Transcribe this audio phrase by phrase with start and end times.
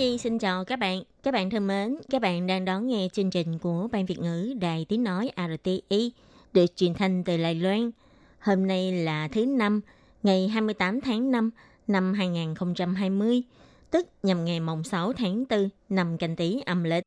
[0.00, 1.02] Nhi xin chào các bạn.
[1.22, 4.54] Các bạn thân mến, các bạn đang đón nghe chương trình của Ban Việt ngữ
[4.60, 6.12] Đài Tiếng Nói RTI
[6.52, 7.90] được truyền thanh từ Đài Loan.
[8.38, 9.80] Hôm nay là thứ năm,
[10.22, 11.50] ngày 28 tháng 5
[11.86, 13.42] năm 2020,
[13.90, 17.04] tức nhằm ngày mồng 6 tháng 4 năm canh tí âm lịch.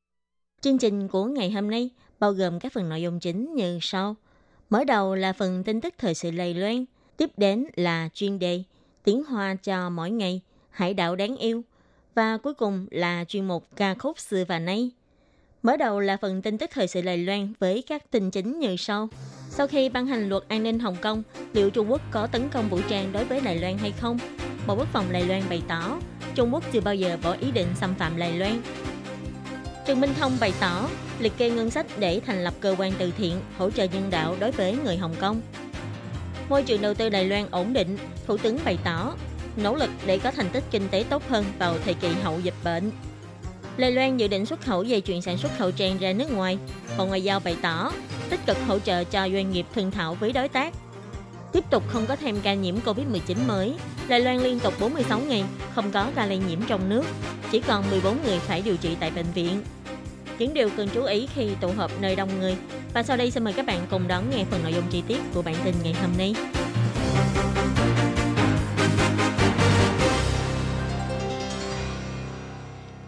[0.62, 1.90] Chương trình của ngày hôm nay
[2.20, 4.16] bao gồm các phần nội dung chính như sau.
[4.70, 6.86] Mở đầu là phần tin tức thời sự Đài Loan,
[7.18, 8.64] tiếp đến là chuyên đề
[9.04, 11.64] Tiếng Hoa cho mỗi ngày, Hải đảo đáng yêu,
[12.16, 14.92] và cuối cùng là chuyên mục ca khúc xưa và nay.
[15.64, 18.76] Mở đầu là phần tin tức thời sự Đài Loan với các tin chính như
[18.78, 19.10] sau.
[19.50, 22.70] Sau khi ban hành luật an ninh Hồng Kông, liệu Trung Quốc có tấn công
[22.70, 24.20] vũ trang đối với Đài Loan hay không?
[24.68, 26.00] Bộ Quốc phòng Đài Loan bày tỏ,
[26.36, 28.62] Trung Quốc chưa bao giờ bỏ ý định xâm phạm Đài Loan.
[29.86, 33.12] Trần Minh Thông bày tỏ, liệt kê ngân sách để thành lập cơ quan từ
[33.18, 35.42] thiện hỗ trợ nhân đạo đối với người Hồng Kông.
[36.50, 39.16] Môi trường đầu tư Đài Loan ổn định, Thủ tướng bày tỏ,
[39.58, 42.54] nỗ lực để có thành tích kinh tế tốt hơn vào thời kỳ hậu dịch
[42.64, 42.92] bệnh.
[43.78, 46.58] Lê Loan dự định xuất khẩu dây chuyền sản xuất khẩu trang ra nước ngoài.
[46.98, 47.92] Bộ Ngoại giao bày tỏ
[48.30, 50.74] tích cực hỗ trợ cho doanh nghiệp thương thảo với đối tác.
[51.54, 53.74] Tiếp tục không có thêm ca nhiễm Covid-19 mới,
[54.08, 55.44] Đài Loan liên tục 46 ngày
[55.76, 57.06] không có ca lây nhiễm trong nước,
[57.52, 59.62] chỉ còn 14 người phải điều trị tại bệnh viện.
[60.40, 62.56] Những điều cần chú ý khi tụ họp nơi đông người.
[62.94, 65.20] Và sau đây xin mời các bạn cùng đón nghe phần nội dung chi tiết
[65.34, 66.36] của bản tin ngày hôm nay.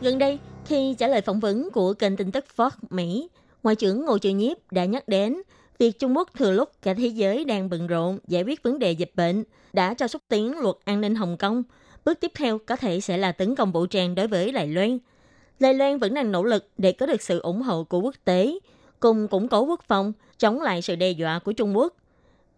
[0.01, 3.29] Gần đây, khi trả lời phỏng vấn của kênh tin tức Fox Mỹ,
[3.63, 5.41] Ngoại trưởng Ngô Triệu Nhiếp đã nhắc đến
[5.77, 8.91] việc Trung Quốc thừa lúc cả thế giới đang bận rộn giải quyết vấn đề
[8.91, 11.63] dịch bệnh đã cho xúc tiến luật an ninh Hồng Kông.
[12.05, 14.97] Bước tiếp theo có thể sẽ là tấn công vũ trang đối với Đài Loan.
[15.59, 18.59] Đài Loan vẫn đang nỗ lực để có được sự ủng hộ của quốc tế,
[18.99, 21.93] cùng củng cố quốc phòng, chống lại sự đe dọa của Trung Quốc.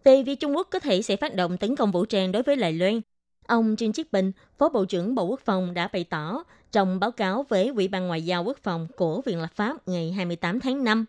[0.04, 2.56] Về việc Trung Quốc có thể sẽ phát động tấn công vũ trang đối với
[2.56, 3.00] Đài Loan,
[3.46, 7.10] ông Trương Chiết Bình, Phó Bộ trưởng Bộ Quốc phòng đã bày tỏ trong báo
[7.10, 10.84] cáo với Ủy ban Ngoại giao Quốc phòng của Viện Lập pháp ngày 28 tháng
[10.84, 11.04] 5.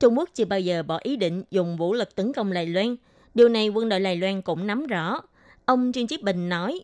[0.00, 2.96] Trung Quốc chưa bao giờ bỏ ý định dùng vũ lực tấn công Lài Loan.
[3.34, 5.20] Điều này quân đội Lài Loan cũng nắm rõ.
[5.64, 6.80] Ông Trương Chí Bình nói,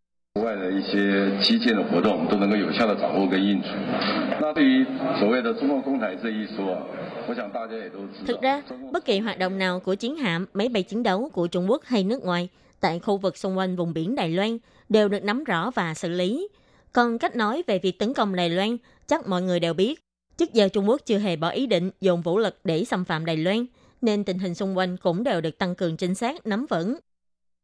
[8.27, 8.63] Thực ra,
[8.93, 11.85] bất kỳ hoạt động nào của chiến hạm, máy bay chiến đấu của Trung Quốc
[11.85, 12.49] hay nước ngoài
[12.81, 14.59] tại khu vực xung quanh vùng biển Đài Loan
[14.89, 16.49] đều được nắm rõ và xử lý.
[16.93, 18.77] Còn cách nói về việc tấn công Đài Loan,
[19.07, 20.01] chắc mọi người đều biết.
[20.37, 23.25] Trước giờ Trung Quốc chưa hề bỏ ý định dùng vũ lực để xâm phạm
[23.25, 23.67] Đài Loan,
[24.01, 26.97] nên tình hình xung quanh cũng đều được tăng cường trinh sát nắm vững.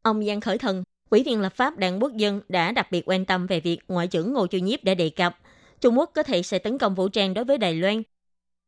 [0.03, 3.25] Ông Giang Khởi Thần, Ủy viên lập pháp Đảng Quốc dân đã đặc biệt quan
[3.25, 5.39] tâm về việc Ngoại trưởng Ngô Chu Nhiếp đã đề cập
[5.81, 8.03] Trung Quốc có thể sẽ tấn công vũ trang đối với Đài Loan.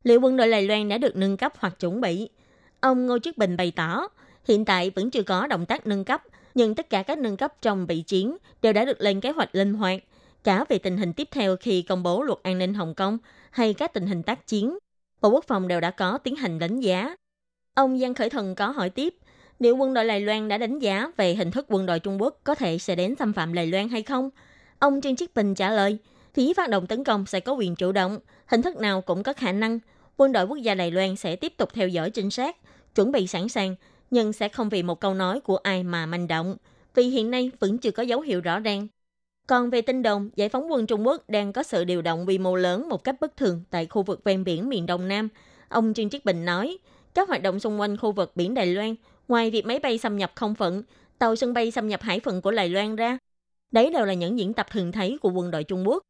[0.04, 2.28] Liệu quân đội Đài Loan đã được nâng cấp hoặc chuẩn bị?
[2.80, 4.08] Ông Ngô Chức Bình bày tỏ,
[4.48, 6.22] hiện tại vẫn chưa có động tác nâng cấp,
[6.54, 9.54] nhưng tất cả các nâng cấp trong bị chiến đều đã được lên kế hoạch
[9.54, 10.02] linh hoạt,
[10.46, 13.18] cả về tình hình tiếp theo khi công bố luật an ninh Hồng Kông
[13.50, 14.78] hay các tình hình tác chiến.
[15.20, 17.16] Bộ Quốc phòng đều đã có tiến hành đánh giá.
[17.74, 19.14] Ông Giang Khởi Thần có hỏi tiếp,
[19.58, 22.40] liệu quân đội Đài Loan đã đánh giá về hình thức quân đội Trung Quốc
[22.44, 24.30] có thể sẽ đến xâm phạm Đài Loan hay không?
[24.78, 25.98] Ông Trương Chiết Bình trả lời,
[26.34, 29.32] phía phát động tấn công sẽ có quyền chủ động, hình thức nào cũng có
[29.32, 29.78] khả năng.
[30.16, 32.56] Quân đội quốc gia Đài Loan sẽ tiếp tục theo dõi trinh sát,
[32.94, 33.74] chuẩn bị sẵn sàng,
[34.10, 36.56] nhưng sẽ không vì một câu nói của ai mà manh động,
[36.94, 38.86] vì hiện nay vẫn chưa có dấu hiệu rõ ràng.
[39.46, 42.38] Còn về tin đồn, giải phóng quân Trung Quốc đang có sự điều động quy
[42.38, 45.28] mô lớn một cách bất thường tại khu vực ven biển miền Đông Nam.
[45.68, 46.78] Ông Trương Chiết Bình nói,
[47.14, 48.94] các hoạt động xung quanh khu vực biển Đài Loan,
[49.28, 50.82] ngoài việc máy bay xâm nhập không phận,
[51.18, 53.18] tàu sân bay xâm nhập hải phận của Đài Loan ra,
[53.70, 56.02] đấy đều là những diễn tập thường thấy của quân đội Trung Quốc.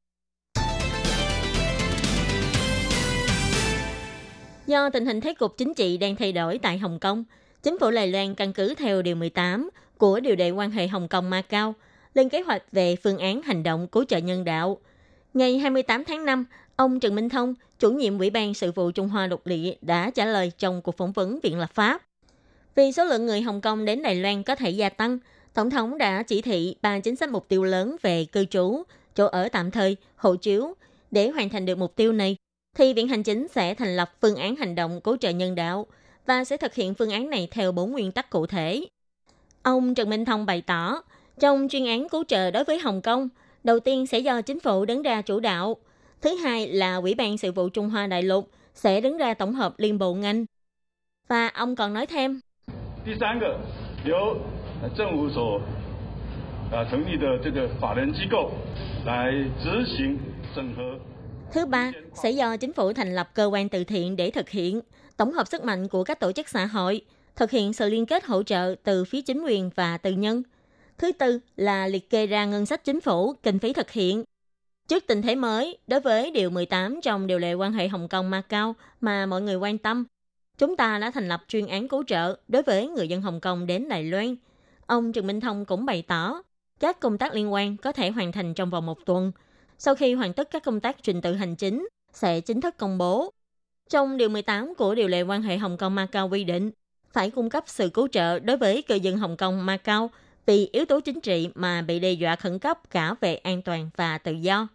[4.66, 7.25] Do tình hình thế cục chính trị đang thay đổi tại Hồng Kông,
[7.63, 11.09] chính phủ Đài Loan căn cứ theo Điều 18 của Điều lệ quan hệ Hồng
[11.09, 11.75] Kông Macau
[12.16, 14.78] lên kế hoạch về phương án hành động cứu trợ nhân đạo.
[15.34, 16.45] Ngày 28 tháng 5,
[16.77, 20.10] ông Trần Minh Thông, chủ nhiệm Ủy ban Sự vụ Trung Hoa Lục Địa đã
[20.10, 22.03] trả lời trong cuộc phỏng vấn Viện Lập pháp.
[22.74, 25.18] Vì số lượng người Hồng Kông đến Đài Loan có thể gia tăng,
[25.54, 28.83] Tổng thống đã chỉ thị ba chính sách mục tiêu lớn về cư trú,
[29.15, 30.74] chỗ ở tạm thời, hộ chiếu.
[31.10, 32.36] Để hoàn thành được mục tiêu này,
[32.77, 35.86] thì Viện Hành Chính sẽ thành lập phương án hành động cứu trợ nhân đạo
[36.27, 38.86] và sẽ thực hiện phương án này theo bốn nguyên tắc cụ thể.
[39.62, 41.03] Ông Trần Minh Thông bày tỏ,
[41.40, 43.29] trong chuyên án cứu trợ đối với Hồng Kông,
[43.64, 45.78] đầu tiên sẽ do chính phủ đứng ra chủ đạo.
[46.22, 49.53] Thứ hai là Ủy ban Sự vụ Trung Hoa Đại lục sẽ đứng ra tổng
[49.53, 50.46] hợp liên bộ ngành.
[51.28, 52.41] Và ông còn nói thêm.
[53.06, 53.59] 第三个，
[54.06, 54.38] 由
[54.97, 55.62] 政府所
[56.72, 58.52] 啊成立的这个法人机构
[59.06, 59.32] 来
[59.64, 60.18] 执行
[60.56, 61.00] 整合。
[61.53, 64.82] Thứ ba, sẽ do chính phủ thành lập cơ quan từ thiện để thực hiện
[65.18, 67.02] tổng hợp sức mạnh của các tổ chức xã hội,
[67.35, 70.44] thực hiện sự liên kết hỗ trợ từ phía chính quyền và tư nhân.
[70.98, 74.25] Thứ tư là liệt kê ra ngân sách chính phủ, kinh phí thực hiện.
[74.89, 78.72] Trước tình thế mới, đối với Điều 18 trong Điều lệ quan hệ Hồng Kông-Macau
[79.01, 80.04] mà mọi người quan tâm,
[80.59, 83.66] chúng ta đã thành lập chuyên án cứu trợ đối với người dân Hồng Kông
[83.66, 84.37] đến Đài Loan.
[84.87, 86.43] Ông Trần Minh Thông cũng bày tỏ,
[86.81, 89.33] các công tác liên quan có thể hoàn thành trong vòng một tuần.
[89.78, 92.98] Sau khi hoàn tất các công tác trình tự hành chính, sẽ chính thức công
[92.98, 93.31] bố.
[93.91, 96.71] Trong Điều 18 của Điều lệ quan hệ Hồng Kông-Macau quy định,
[97.13, 100.09] phải cung cấp sự cứu trợ đối với cư dân Hồng Kông-Macau
[100.47, 103.91] vì yếu tố chính trị mà bị đe dọa khẩn cấp cả về an toàn
[103.97, 104.69] và tự do.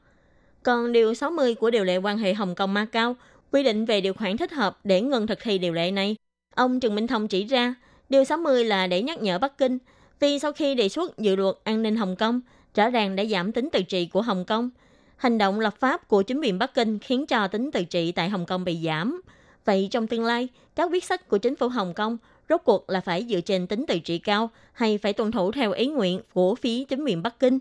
[0.63, 3.13] Còn Điều 60 của Điều lệ quan hệ Hồng Kông-Macau
[3.51, 6.15] quy định về điều khoản thích hợp để ngừng thực thi điều lệ này.
[6.55, 7.75] Ông Trần Minh Thông chỉ ra,
[8.09, 9.77] Điều 60 là để nhắc nhở Bắc Kinh
[10.19, 12.41] vì sau khi đề xuất dự luật an ninh Hồng Kông,
[12.75, 14.69] rõ ràng đã giảm tính tự trị của Hồng Kông.
[15.17, 18.29] Hành động lập pháp của chính quyền Bắc Kinh khiến cho tính tự trị tại
[18.29, 19.21] Hồng Kông bị giảm.
[19.65, 22.17] Vậy trong tương lai, các quyết sách của chính phủ Hồng Kông
[22.49, 25.71] rốt cuộc là phải dựa trên tính tự trị cao hay phải tuân thủ theo
[25.71, 27.59] ý nguyện của phía chính quyền Bắc Kinh?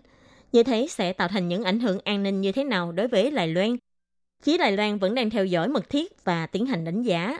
[0.51, 3.31] Như thế sẽ tạo thành những ảnh hưởng an ninh như thế nào đối với
[3.31, 3.77] Đài Loan?
[4.43, 7.37] Phía Đài Loan vẫn đang theo dõi mật thiết và tiến hành đánh giá.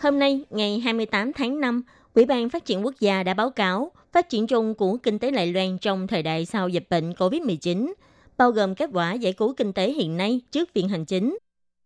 [0.00, 1.82] Hôm nay, ngày 28 tháng 5,
[2.14, 5.30] Ủy ban Phát triển Quốc gia đã báo cáo phát triển chung của kinh tế
[5.30, 7.92] Đài Loan trong thời đại sau dịch bệnh COVID-19,
[8.36, 11.38] bao gồm kết quả giải cứu kinh tế hiện nay trước viện hành chính.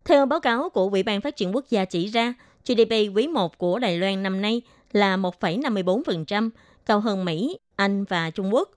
[0.05, 2.35] Theo báo cáo của Ủy ban Phát triển Quốc gia chỉ ra,
[2.67, 4.63] GDP quý 1 của Đài Loan năm nay
[4.93, 6.51] là 1,54%,
[6.87, 8.71] cao hơn Mỹ, Anh và Trung Quốc,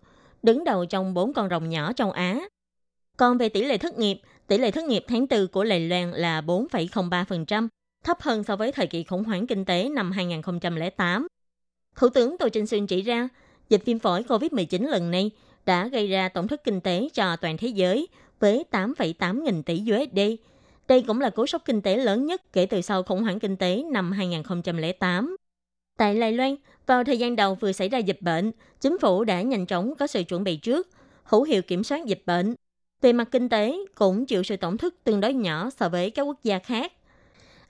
[0.43, 2.39] đứng đầu trong bốn con rồng nhỏ châu Á.
[3.17, 6.11] Còn về tỷ lệ thất nghiệp, tỷ lệ thất nghiệp tháng 4 của Đài Loan
[6.11, 7.67] là 4,03%,
[8.03, 11.27] thấp hơn so với thời kỳ khủng hoảng kinh tế năm 2008.
[11.95, 13.29] Thủ tướng Tô Trinh Xuyên chỉ ra,
[13.69, 15.31] dịch viêm phổi COVID-19 lần này
[15.65, 18.07] đã gây ra tổn thất kinh tế cho toàn thế giới
[18.39, 20.19] với 8,8 nghìn tỷ USD.
[20.87, 23.57] Đây cũng là cú sốc kinh tế lớn nhất kể từ sau khủng hoảng kinh
[23.57, 25.35] tế năm 2008.
[25.97, 28.51] Tại Đài Loan, vào thời gian đầu vừa xảy ra dịch bệnh,
[28.81, 30.87] chính phủ đã nhanh chóng có sự chuẩn bị trước,
[31.23, 32.55] hữu hiệu kiểm soát dịch bệnh.
[33.01, 36.21] Về mặt kinh tế, cũng chịu sự tổn thất tương đối nhỏ so với các
[36.23, 36.93] quốc gia khác.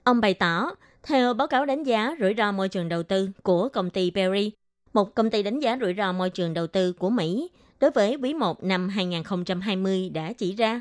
[0.04, 0.70] Ông bày tỏ,
[1.02, 4.50] theo báo cáo đánh giá rủi ro môi trường đầu tư của công ty Berry,
[4.92, 7.50] một công ty đánh giá rủi ro môi trường đầu tư của Mỹ,
[7.80, 10.80] đối với quý 1 năm 2020 đã chỉ ra,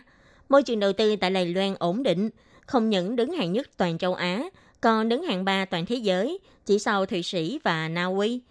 [0.49, 2.29] môi trường đầu tư tại Đài Loan ổn định,
[2.65, 4.43] không những đứng hạng nhất toàn châu Á,
[4.81, 8.41] còn đứng hạng ba toàn thế giới, chỉ sau Thụy Sĩ và Na Uy.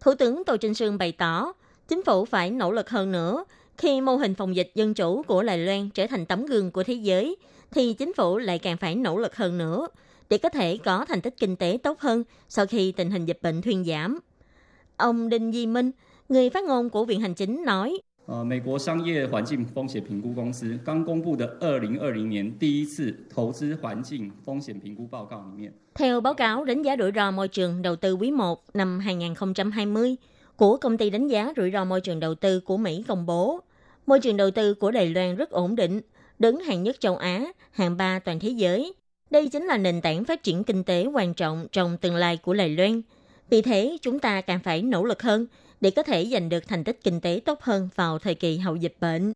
[0.00, 1.52] Thủ tướng Tô Trinh Sương bày tỏ,
[1.88, 3.44] chính phủ phải nỗ lực hơn nữa.
[3.78, 6.82] Khi mô hình phòng dịch dân chủ của Đài Loan trở thành tấm gương của
[6.82, 7.36] thế giới,
[7.70, 9.88] thì chính phủ lại càng phải nỗ lực hơn nữa
[10.28, 13.38] để có thể có thành tích kinh tế tốt hơn sau khi tình hình dịch
[13.42, 14.18] bệnh thuyên giảm.
[14.96, 15.90] Ông Đinh Di Minh,
[16.28, 27.11] người phát ngôn của Viện Hành Chính nói, 呃，美国商业环境风险评估公司刚公布的二零二零年第一次投资环境风险评估报告里面， Theo báo cáo đánh giá rủi
[27.15, 30.15] ro môi trường đầu tư quý 1 năm 2020
[30.55, 33.59] của công ty đánh giá rủi ro môi trường đầu tư của Mỹ công bố,
[34.05, 36.01] môi trường đầu tư của Đài Loan rất ổn định,
[36.39, 38.93] đứng hạng nhất châu Á, hạng 3 toàn thế giới.
[39.29, 42.53] Đây chính là nền tảng phát triển kinh tế quan trọng trong tương lai của
[42.53, 43.01] Đài Loan.
[43.49, 45.47] Vì thế, chúng ta càng phải nỗ lực hơn
[45.82, 48.76] để có thể giành được thành tích kinh tế tốt hơn vào thời kỳ hậu
[48.76, 49.32] dịch bệnh.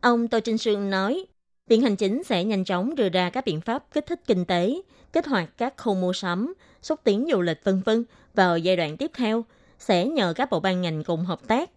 [0.00, 1.24] Ông Tô Trinh Sương nói,
[1.68, 4.80] Viện Hành Chính sẽ nhanh chóng đưa ra các biện pháp kích thích kinh tế,
[5.12, 8.96] kích hoạt các khu mua sắm, xúc tiến du lịch vân vân vào giai đoạn
[8.96, 9.44] tiếp theo,
[9.78, 11.70] sẽ nhờ các bộ ban ngành cùng hợp tác.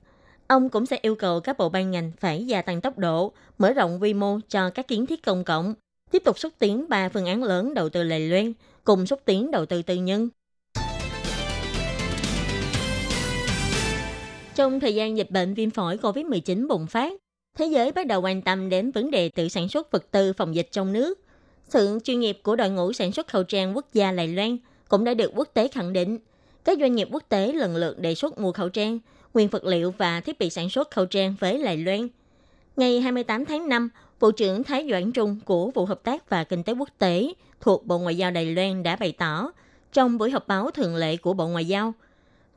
[0.47, 3.73] Ông cũng sẽ yêu cầu các bộ ban ngành phải gia tăng tốc độ, mở
[3.73, 5.73] rộng quy mô cho các kiến thiết công cộng,
[6.11, 9.51] tiếp tục xúc tiến ba phương án lớn đầu tư lề Loan, cùng xúc tiến
[9.51, 10.29] đầu tư tư nhân.
[14.57, 17.13] Trong thời gian dịch bệnh viêm phổi COVID-19 bùng phát,
[17.57, 20.55] thế giới bắt đầu quan tâm đến vấn đề tự sản xuất vật tư phòng
[20.55, 21.19] dịch trong nước.
[21.69, 24.57] Sự chuyên nghiệp của đội ngũ sản xuất khẩu trang quốc gia Lài Loan
[24.89, 26.17] cũng đã được quốc tế khẳng định.
[26.63, 28.99] Các doanh nghiệp quốc tế lần lượt đề xuất mua khẩu trang,
[29.33, 32.07] nguyên vật liệu và thiết bị sản xuất khẩu trang với Lài Loan.
[32.77, 36.63] Ngày 28 tháng 5, Bộ trưởng Thái Doãn Trung của Vụ Hợp tác và Kinh
[36.63, 39.51] tế Quốc tế thuộc Bộ Ngoại giao Đài Loan đã bày tỏ
[39.93, 41.93] trong buổi họp báo thường lệ của Bộ Ngoại giao.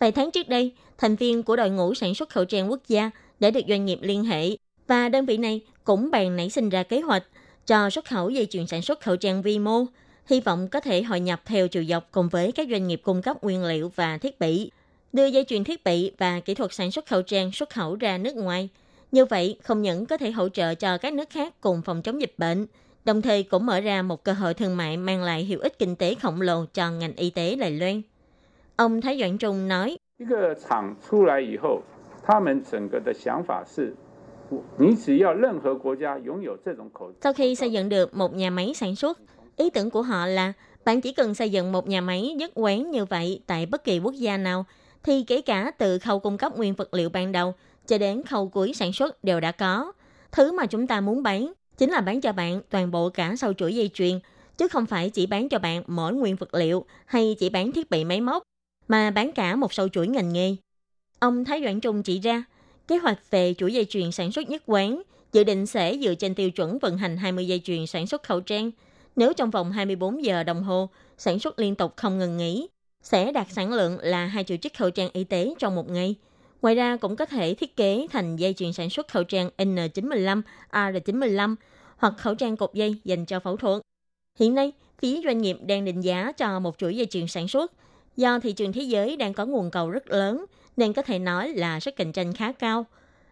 [0.00, 3.10] Vài tháng trước đây, thành viên của đội ngũ sản xuất khẩu trang quốc gia
[3.40, 4.50] đã được doanh nghiệp liên hệ
[4.86, 7.24] và đơn vị này cũng bàn nảy sinh ra kế hoạch
[7.66, 9.84] cho xuất khẩu dây chuyền sản xuất khẩu trang vi mô,
[10.26, 13.22] hy vọng có thể hội nhập theo chiều dọc cùng với các doanh nghiệp cung
[13.22, 14.70] cấp nguyên liệu và thiết bị,
[15.12, 18.18] đưa dây chuyền thiết bị và kỹ thuật sản xuất khẩu trang xuất khẩu ra
[18.18, 18.68] nước ngoài,
[19.12, 22.20] Như vậy, không những có thể hỗ trợ cho các nước khác cùng phòng chống
[22.20, 22.66] dịch bệnh,
[23.04, 25.96] đồng thời cũng mở ra một cơ hội thương mại mang lại hiệu ích kinh
[25.96, 28.02] tế khổng lồ cho ngành y tế Đài Loan.
[28.80, 29.96] Ông Thái Doãn Trung nói,
[37.22, 39.18] sau khi xây dựng được một nhà máy sản xuất,
[39.56, 40.52] ý tưởng của họ là
[40.84, 43.98] bạn chỉ cần xây dựng một nhà máy nhất quán như vậy tại bất kỳ
[43.98, 44.64] quốc gia nào,
[45.02, 47.54] thì kể cả từ khâu cung cấp nguyên vật liệu ban đầu
[47.86, 49.92] cho đến khâu cuối sản xuất đều đã có.
[50.32, 53.52] Thứ mà chúng ta muốn bán chính là bán cho bạn toàn bộ cả sau
[53.52, 54.18] chuỗi dây chuyền,
[54.56, 57.90] chứ không phải chỉ bán cho bạn mỗi nguyên vật liệu hay chỉ bán thiết
[57.90, 58.42] bị máy móc
[58.90, 60.56] mà bán cả một sâu chuỗi ngành nghề.
[61.18, 62.44] Ông Thái Doãn Trung chỉ ra,
[62.88, 66.34] kế hoạch về chuỗi dây chuyền sản xuất nhất quán dự định sẽ dựa trên
[66.34, 68.70] tiêu chuẩn vận hành 20 dây chuyền sản xuất khẩu trang.
[69.16, 72.68] Nếu trong vòng 24 giờ đồng hồ sản xuất liên tục không ngừng nghỉ,
[73.02, 76.14] sẽ đạt sản lượng là 2 triệu chiếc khẩu trang y tế trong một ngày.
[76.62, 80.42] Ngoài ra cũng có thể thiết kế thành dây chuyền sản xuất khẩu trang N95,
[80.70, 81.54] R95
[81.96, 83.82] hoặc khẩu trang cột dây dành cho phẫu thuật.
[84.38, 87.72] Hiện nay, phía doanh nghiệp đang định giá cho một chuỗi dây chuyền sản xuất.
[88.16, 90.44] Do thị trường thế giới đang có nguồn cầu rất lớn,
[90.76, 92.86] nên có thể nói là sức cạnh tranh khá cao.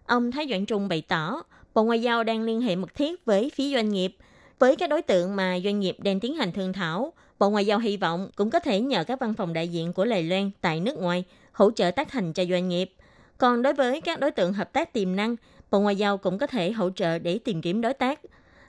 [0.06, 1.42] Ông Thái Doãn Trung bày tỏ,
[1.74, 4.16] Bộ Ngoại giao đang liên hệ mật thiết với phía doanh nghiệp.
[4.58, 7.78] Với các đối tượng mà doanh nghiệp đang tiến hành thương thảo, Bộ Ngoại giao
[7.78, 10.80] hy vọng cũng có thể nhờ các văn phòng đại diện của Lài Loan tại
[10.80, 12.92] nước ngoài hỗ trợ tác thành cho doanh nghiệp.
[13.38, 15.36] Còn đối với các đối tượng hợp tác tiềm năng,
[15.70, 18.20] Bộ Ngoại giao cũng có thể hỗ trợ để tìm kiếm đối tác.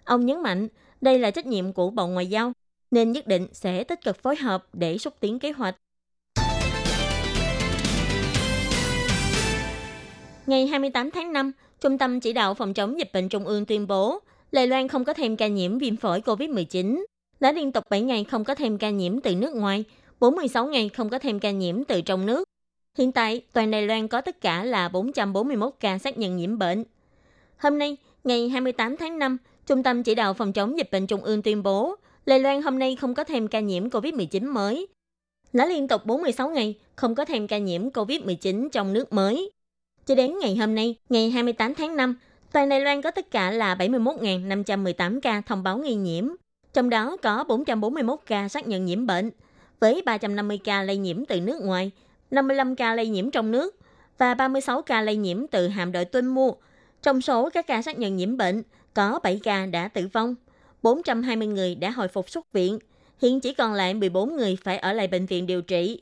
[0.03, 0.67] Ông nhấn mạnh,
[1.01, 2.51] đây là trách nhiệm của Bộ Ngoại giao,
[2.91, 5.75] nên nhất định sẽ tích cực phối hợp để xúc tiến kế hoạch.
[10.49, 13.87] Ngày 28 tháng 5, Trung tâm Chỉ đạo Phòng chống dịch bệnh Trung ương tuyên
[13.87, 14.19] bố,
[14.51, 17.03] Đài Loan không có thêm ca nhiễm viêm phổi COVID-19,
[17.39, 19.83] đã liên tục 7 ngày không có thêm ca nhiễm từ nước ngoài,
[20.19, 22.43] 46 ngày không có thêm ca nhiễm từ trong nước.
[22.97, 26.83] Hiện tại, toàn Đài Loan có tất cả là 441 ca xác nhận nhiễm bệnh.
[27.57, 31.23] Hôm nay, ngày 28 tháng 5, Trung tâm Chỉ đạo Phòng chống dịch bệnh Trung
[31.23, 34.87] ương tuyên bố, Đài Loan hôm nay không có thêm ca nhiễm COVID-19 mới.
[35.53, 39.51] Đã liên tục 46 ngày không có thêm ca nhiễm COVID-19 trong nước mới.
[40.09, 42.15] Cho đến ngày hôm nay, ngày 28 tháng 5,
[42.51, 46.27] toàn Đài Loan có tất cả là 71.518 ca thông báo nghi nhiễm,
[46.73, 49.31] trong đó có 441 ca xác nhận nhiễm bệnh,
[49.79, 51.91] với 350 ca lây nhiễm từ nước ngoài,
[52.31, 53.75] 55 ca lây nhiễm trong nước
[54.17, 56.51] và 36 ca lây nhiễm từ hạm đội tuân mua.
[57.01, 58.63] Trong số các ca xác nhận nhiễm bệnh,
[58.93, 60.35] có 7 ca đã tử vong,
[60.81, 62.79] 420 người đã hồi phục xuất viện,
[63.21, 66.01] hiện chỉ còn lại 14 người phải ở lại bệnh viện điều trị.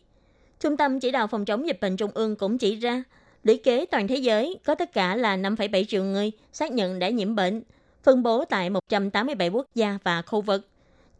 [0.59, 3.03] Trung tâm chỉ đạo phòng chống dịch bệnh trung ương cũng chỉ ra,
[3.43, 7.09] lũy kế toàn thế giới có tất cả là 5,7 triệu người xác nhận đã
[7.09, 7.61] nhiễm bệnh,
[8.03, 10.67] phân bố tại 187 quốc gia và khu vực.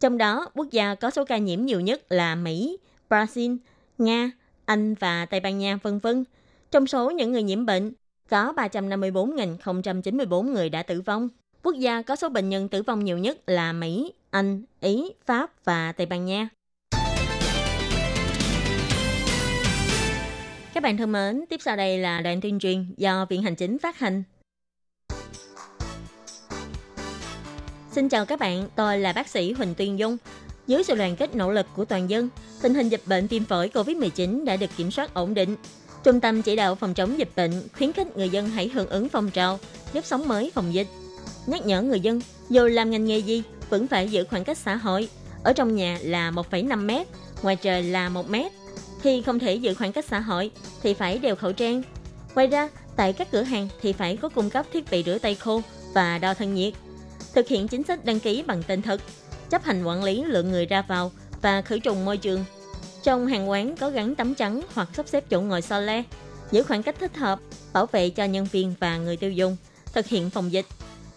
[0.00, 2.78] Trong đó, quốc gia có số ca nhiễm nhiều nhất là Mỹ,
[3.10, 3.56] Brazil,
[3.98, 4.30] Nga,
[4.64, 6.24] Anh và Tây Ban Nha vân vân.
[6.70, 7.92] Trong số những người nhiễm bệnh,
[8.28, 11.28] có 354.094 người đã tử vong.
[11.62, 15.64] Quốc gia có số bệnh nhân tử vong nhiều nhất là Mỹ, Anh, Ý, Pháp
[15.64, 16.48] và Tây Ban Nha.
[20.78, 23.78] Các bạn thân mến, tiếp sau đây là đoạn tuyên truyền do Viện Hành Chính
[23.78, 24.22] phát hành.
[27.92, 30.16] Xin chào các bạn, tôi là bác sĩ Huỳnh Tuyên Dung.
[30.66, 32.28] Dưới sự đoàn kết nỗ lực của toàn dân,
[32.62, 35.56] tình hình dịch bệnh viêm phổi COVID-19 đã được kiểm soát ổn định.
[36.04, 39.08] Trung tâm chỉ đạo phòng chống dịch bệnh khuyến khích người dân hãy hưởng ứng
[39.08, 39.58] phong trào
[39.92, 40.86] nếp sống mới phòng dịch.
[41.46, 42.20] Nhắc nhở người dân,
[42.50, 45.08] dù làm ngành nghề gì, vẫn phải giữ khoảng cách xã hội.
[45.44, 47.06] Ở trong nhà là 1,5 mét,
[47.42, 48.52] ngoài trời là 1 mét.
[49.02, 50.50] Khi không thể giữ khoảng cách xã hội,
[50.82, 51.82] thì phải đeo khẩu trang.
[52.34, 55.34] Ngoài ra, tại các cửa hàng thì phải có cung cấp thiết bị rửa tay
[55.34, 55.62] khô
[55.94, 56.74] và đo thân nhiệt.
[57.34, 59.00] Thực hiện chính sách đăng ký bằng tên thật,
[59.50, 61.12] chấp hành quản lý lượng người ra vào
[61.42, 62.44] và khử trùng môi trường.
[63.02, 66.02] Trong hàng quán có gắn tấm chắn hoặc sắp xếp chỗ ngồi so le,
[66.50, 67.40] giữ khoảng cách thích hợp,
[67.72, 69.56] bảo vệ cho nhân viên và người tiêu dùng,
[69.92, 70.66] thực hiện phòng dịch.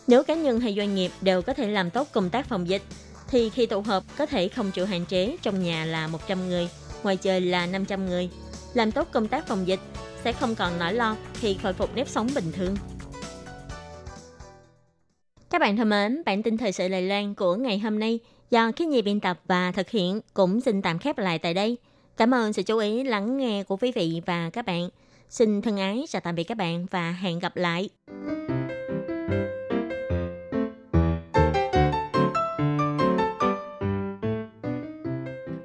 [0.08, 2.82] Nếu cá nhân hay doanh nghiệp đều có thể làm tốt công tác phòng dịch,
[3.28, 6.70] thì khi tụ họp có thể không chịu hạn chế trong nhà là 100 người,
[7.04, 8.30] ngoài trời là 500 người.
[8.74, 9.80] Làm tốt công tác phòng dịch
[10.24, 12.76] sẽ không còn nỗi lo khi khôi phục nếp sống bình thường.
[15.50, 18.20] Các bạn thân mến, bản tin thời sự Đài Loan của ngày hôm nay
[18.52, 21.78] do Khí Nhi biên tập và thực hiện cũng xin tạm khép lại tại đây.
[22.18, 24.90] Cảm ơn sự chú ý lắng nghe của quý vị và các bạn.
[25.30, 27.90] Xin thân ái chào tạm biệt các bạn và hẹn gặp lại.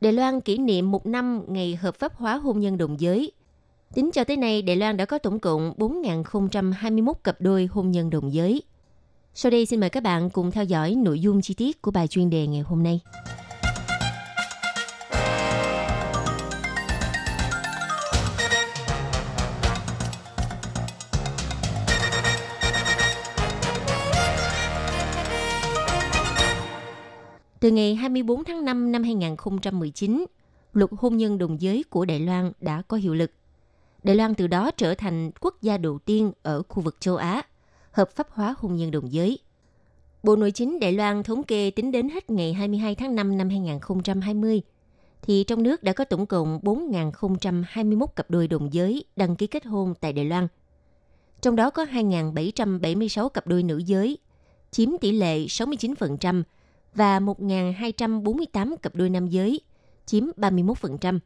[0.00, 3.32] Đài Loan kỷ niệm một năm ngày hợp pháp hóa hôn nhân đồng giới.
[3.94, 8.10] Tính cho tới nay, Đài Loan đã có tổng cộng 4.021 cặp đôi hôn nhân
[8.10, 8.62] đồng giới.
[9.34, 12.08] Sau đây xin mời các bạn cùng theo dõi nội dung chi tiết của bài
[12.08, 13.00] chuyên đề ngày hôm nay.
[27.60, 30.24] Từ ngày 24 tháng 5 năm 2019,
[30.72, 33.30] luật hôn nhân đồng giới của Đài Loan đã có hiệu lực.
[34.02, 37.42] Đài Loan từ đó trở thành quốc gia đầu tiên ở khu vực châu Á
[37.90, 39.38] hợp pháp hóa hôn nhân đồng giới.
[40.22, 43.48] Bộ Nội chính Đài Loan thống kê tính đến hết ngày 22 tháng 5 năm
[43.48, 44.62] 2020,
[45.22, 49.66] thì trong nước đã có tổng cộng 4.021 cặp đôi đồng giới đăng ký kết
[49.66, 50.48] hôn tại Đài Loan.
[51.40, 54.18] Trong đó có 2.776 cặp đôi nữ giới,
[54.70, 56.42] chiếm tỷ lệ 69%,
[56.94, 59.60] và 1.248 cặp đôi nam giới,
[60.06, 61.18] chiếm 31%.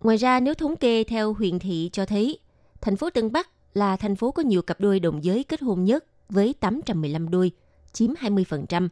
[0.00, 2.38] Ngoài ra, nếu thống kê theo huyện thị cho thấy,
[2.80, 5.84] thành phố Tân Bắc là thành phố có nhiều cặp đôi đồng giới kết hôn
[5.84, 7.50] nhất với 815 đôi,
[7.92, 8.88] chiếm 20%.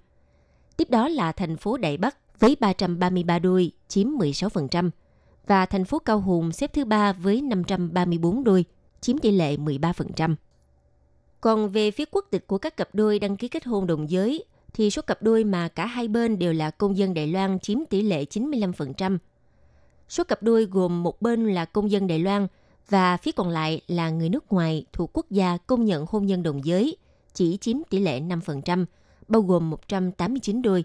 [0.76, 4.90] Tiếp đó là thành phố Đại Bắc với 333 đôi, chiếm 16%.
[5.46, 8.64] Và thành phố Cao Hùng xếp thứ ba với 534 đôi,
[9.00, 10.34] chiếm tỷ lệ 13%.
[11.40, 14.44] Còn về phía quốc tịch của các cặp đôi đăng ký kết hôn đồng giới
[14.76, 17.78] thì số cặp đôi mà cả hai bên đều là công dân Đài Loan chiếm
[17.90, 19.18] tỷ lệ 95%.
[20.08, 22.46] Số cặp đôi gồm một bên là công dân Đài Loan
[22.88, 26.42] và phía còn lại là người nước ngoài thuộc quốc gia công nhận hôn nhân
[26.42, 26.96] đồng giới,
[27.34, 28.84] chỉ chiếm tỷ lệ 5%,
[29.28, 30.84] bao gồm 189 đôi.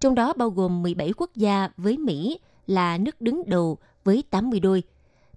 [0.00, 4.60] Trong đó bao gồm 17 quốc gia với Mỹ là nước đứng đầu với 80
[4.60, 4.82] đôi.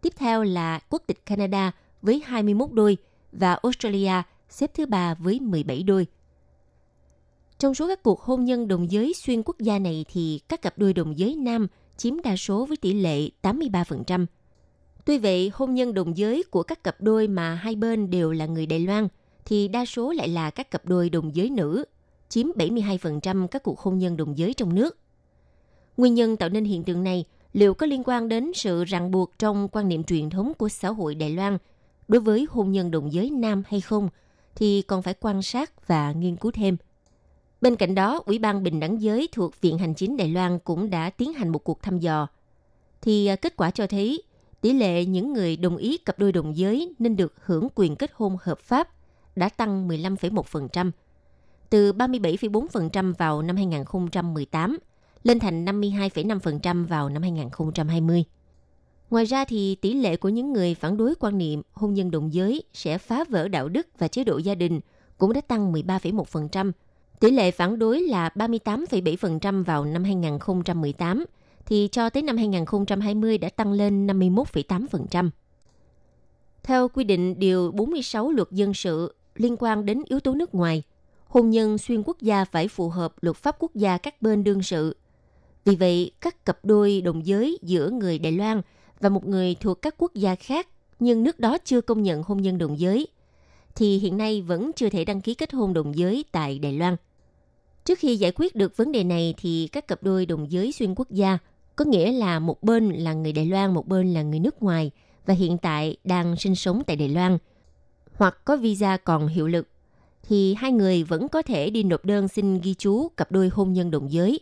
[0.02, 2.98] Tiếp theo là quốc tịch Canada với 21 đôi
[3.32, 6.08] và Australia xếp thứ ba với 17 đôi.
[7.60, 10.78] Trong số các cuộc hôn nhân đồng giới xuyên quốc gia này thì các cặp
[10.78, 14.26] đôi đồng giới nam chiếm đa số với tỷ lệ 83%.
[15.06, 18.46] Tuy vậy, hôn nhân đồng giới của các cặp đôi mà hai bên đều là
[18.46, 19.08] người Đài Loan
[19.46, 21.86] thì đa số lại là các cặp đôi đồng giới nữ,
[22.30, 24.98] chiếm 72% các cuộc hôn nhân đồng giới trong nước.
[25.98, 29.40] Nguyên nhân tạo nên hiện tượng này liệu có liên quan đến sự ràng buộc
[29.40, 31.58] trong quan niệm truyền thống của xã hội Đài Loan
[32.08, 34.10] đối với hôn nhân đồng giới nam hay không
[34.56, 36.78] thì còn phải quan sát và nghiên cứu thêm.
[37.64, 40.90] Bên cạnh đó, Ủy ban Bình đẳng giới thuộc Viện Hành chính Đài Loan cũng
[40.90, 42.28] đã tiến hành một cuộc thăm dò.
[43.02, 44.24] Thì à, kết quả cho thấy
[44.62, 48.12] tỷ lệ những người đồng ý cặp đôi đồng giới nên được hưởng quyền kết
[48.14, 48.90] hôn hợp pháp
[49.36, 50.92] đã tăng 15,1%,
[51.70, 54.78] từ 37,4% vào năm 2018
[55.24, 58.24] lên thành 52,5% vào năm 2020.
[59.10, 62.34] Ngoài ra thì tỷ lệ của những người phản đối quan niệm hôn nhân đồng
[62.34, 64.80] giới sẽ phá vỡ đạo đức và chế độ gia đình
[65.18, 66.72] cũng đã tăng 13,1%,
[67.24, 71.26] Tỷ lệ phản đối là 38,7% vào năm 2018,
[71.66, 75.30] thì cho tới năm 2020 đã tăng lên 51,8%.
[76.64, 80.84] Theo quy định Điều 46 Luật Dân sự liên quan đến yếu tố nước ngoài,
[81.26, 84.64] hôn nhân xuyên quốc gia phải phù hợp luật pháp quốc gia các bên đương
[84.64, 84.96] sự.
[85.66, 88.62] Vì vậy, các cặp đôi đồng giới giữa người Đài Loan
[89.00, 90.68] và một người thuộc các quốc gia khác
[91.00, 93.08] nhưng nước đó chưa công nhận hôn nhân đồng giới,
[93.76, 96.96] thì hiện nay vẫn chưa thể đăng ký kết hôn đồng giới tại Đài Loan.
[97.86, 100.96] Trước khi giải quyết được vấn đề này thì các cặp đôi đồng giới xuyên
[100.96, 101.38] quốc gia,
[101.76, 104.92] có nghĩa là một bên là người Đài Loan, một bên là người nước ngoài
[105.26, 107.38] và hiện tại đang sinh sống tại Đài Loan
[108.16, 109.68] hoặc có visa còn hiệu lực
[110.24, 113.74] thì hai người vẫn có thể đi nộp đơn xin ghi chú cặp đôi hôn
[113.74, 114.40] nhân đồng giới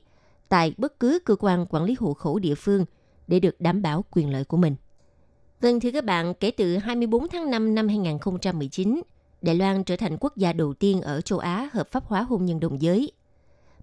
[0.50, 2.86] tại bất cứ cơ quan quản lý hộ khẩu địa phương
[3.28, 4.76] để được đảm bảo quyền lợi của mình.
[5.62, 9.02] Vâng thưa các bạn, kể từ 24 tháng 5 năm 2019,
[9.42, 12.46] Đài Loan trở thành quốc gia đầu tiên ở châu Á hợp pháp hóa hôn
[12.46, 13.12] nhân đồng giới.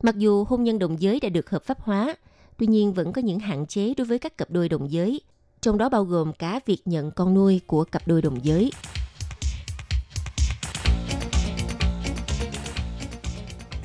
[0.02, 2.16] Mặc dù hôn nhân đồng giới đã được hợp pháp hóa,
[2.58, 5.20] tuy nhiên vẫn có những hạn chế đối với các cặp đôi đồng giới,
[5.60, 8.72] trong đó bao gồm cả việc nhận con nuôi của cặp đôi đồng giới.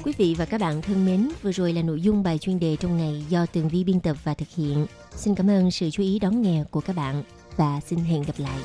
[0.03, 2.75] Quý vị và các bạn thân mến, vừa rồi là nội dung bài chuyên đề
[2.75, 4.85] trong ngày do Tường Vi biên tập và thực hiện.
[5.15, 7.23] Xin cảm ơn sự chú ý đón nghe của các bạn
[7.57, 8.59] và xin hẹn gặp lại.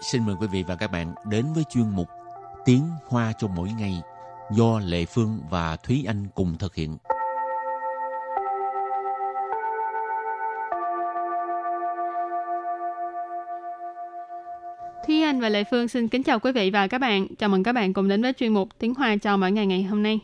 [0.00, 2.08] Xin mời quý vị và các bạn đến với chuyên mục
[2.64, 4.02] Tiếng Hoa cho mỗi ngày
[4.50, 6.96] do Lệ Phương và Thúy Anh cùng thực hiện.
[15.06, 17.26] Thúy Anh và Lệ Phương xin kính chào quý vị và các bạn.
[17.38, 19.82] Chào mừng các bạn cùng đến với chuyên mục Tiếng Hoa cho mỗi ngày ngày
[19.82, 20.20] hôm nay.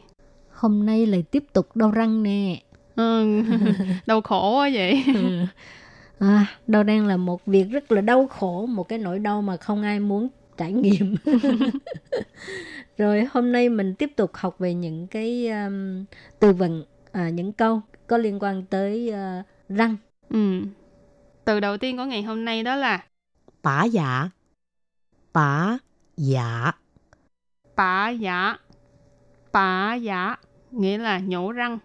[0.53, 2.63] Hôm nay lại tiếp tục đau răng nè.
[2.97, 3.43] Ừ,
[4.07, 5.05] đau khổ quá vậy.
[6.19, 9.57] À, đau răng là một việc rất là đau khổ, một cái nỗi đau mà
[9.57, 11.17] không ai muốn trải nghiệm.
[12.99, 16.05] Rồi hôm nay mình tiếp tục học về những cái um,
[16.41, 19.97] từ vựng, à, những câu có liên quan tới uh, răng.
[20.31, 20.61] Ừ.
[21.45, 23.05] Từ đầu tiên của ngày hôm nay đó là
[23.63, 24.31] bá giả
[25.33, 25.79] bá
[26.17, 26.73] giả
[27.77, 28.57] bả giả.
[29.53, 30.37] Bả giả
[30.71, 31.79] nghĩa là nhổ răng.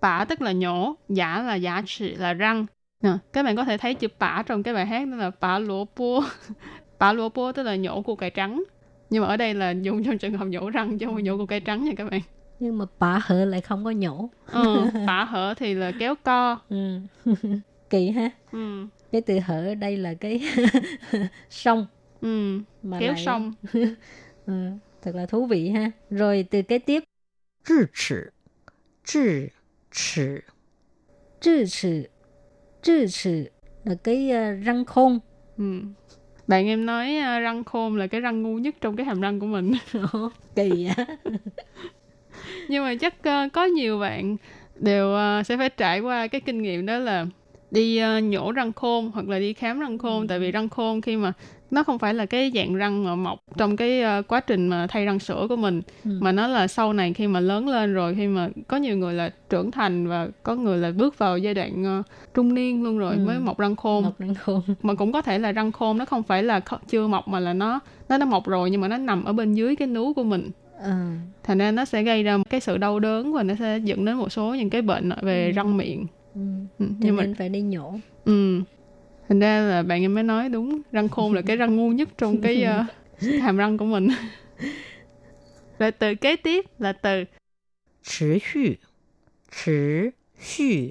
[0.00, 2.66] Bả tức là nhổ, giả là giả trị là răng.
[3.02, 5.58] À, các bạn có thể thấy chữ bả trong cái bài hát đó là bả
[5.58, 6.24] lúa bua
[6.98, 8.64] bả lúa bua tức là nhổ củ cải trắng.
[9.10, 11.38] Nhưng mà ở đây là dùng trong trường hợp nhổ răng chứ không phải nhổ
[11.38, 12.20] củ cải trắng nha các bạn.
[12.60, 14.28] Nhưng mà bả hở lại không có nhổ.
[14.46, 16.58] Ừ, bả hở thì là kéo co.
[16.68, 17.00] Ừ.
[17.90, 18.30] kỳ ha.
[18.52, 18.86] Ừ.
[19.12, 20.42] cái từ hở ở đây là cái
[21.50, 21.86] sông.
[22.20, 22.58] Ừ.
[22.82, 23.22] mà kéo lại...
[23.24, 23.52] sông.
[24.46, 24.70] Ừ,
[25.02, 25.90] thật là thú vị ha.
[26.10, 27.04] Rồi từ kế tiếp.
[27.64, 28.30] Chữ chữ.
[29.04, 29.48] Chữ
[29.92, 30.40] chữ.
[31.40, 32.04] Chữ chữ.
[32.82, 33.44] Trừ trừ
[33.84, 35.18] là cái ờ, răng khôn.
[35.58, 35.64] Ừ.
[36.46, 39.40] Bạn em nói à, răng khôn là cái răng ngu nhất trong cái hàm răng
[39.40, 39.72] của mình.
[40.56, 41.06] Kỳ á.
[42.68, 44.36] Nhưng mà chắc ờ, có nhiều bạn
[44.76, 47.26] đều ờ, sẽ phải trải qua cái kinh nghiệm đó là
[47.70, 51.00] đi ờ, nhổ răng khôn hoặc là đi khám răng khôn tại vì răng khôn
[51.00, 51.32] khi mà
[51.72, 54.86] nó không phải là cái dạng răng mà mọc trong cái ờ, quá trình mà
[54.86, 56.10] thay răng sữa của mình Ừ.
[56.20, 59.14] mà nó là sau này khi mà lớn lên rồi khi mà có nhiều người
[59.14, 62.02] là trưởng thành và có người là bước vào giai đoạn ờ,
[62.34, 63.24] trung niên luôn rồi Ừ.
[63.26, 64.60] mới mọc răng khôn Một răng khôn.
[64.82, 67.52] mà cũng có thể là răng khôn nó không phải là chưa mọc mà là
[67.52, 70.24] nó nó đã mọc rồi nhưng mà nó nằm ở bên dưới cái nướu của
[70.24, 70.92] mình Ờ,
[71.42, 74.04] thành ra nó sẽ gây ra một cái sự đau đớn và nó sẽ dẫn
[74.04, 75.52] đến một số những cái bệnh về Ừ.
[75.56, 76.40] răng miệng ừ.
[76.78, 77.94] ừ, nhưng mà phải đi nhổ.
[78.24, 78.60] ừ
[79.32, 82.08] thành ra là bạn em mới nói đúng răng khôn là cái răng ngu nhất
[82.18, 84.08] trong cái uh, hàm răng của mình.
[85.78, 87.24] Và từ kế tiếp là từ
[88.02, 88.60] trì hư.
[89.64, 89.72] Trì
[90.56, 90.88] hư.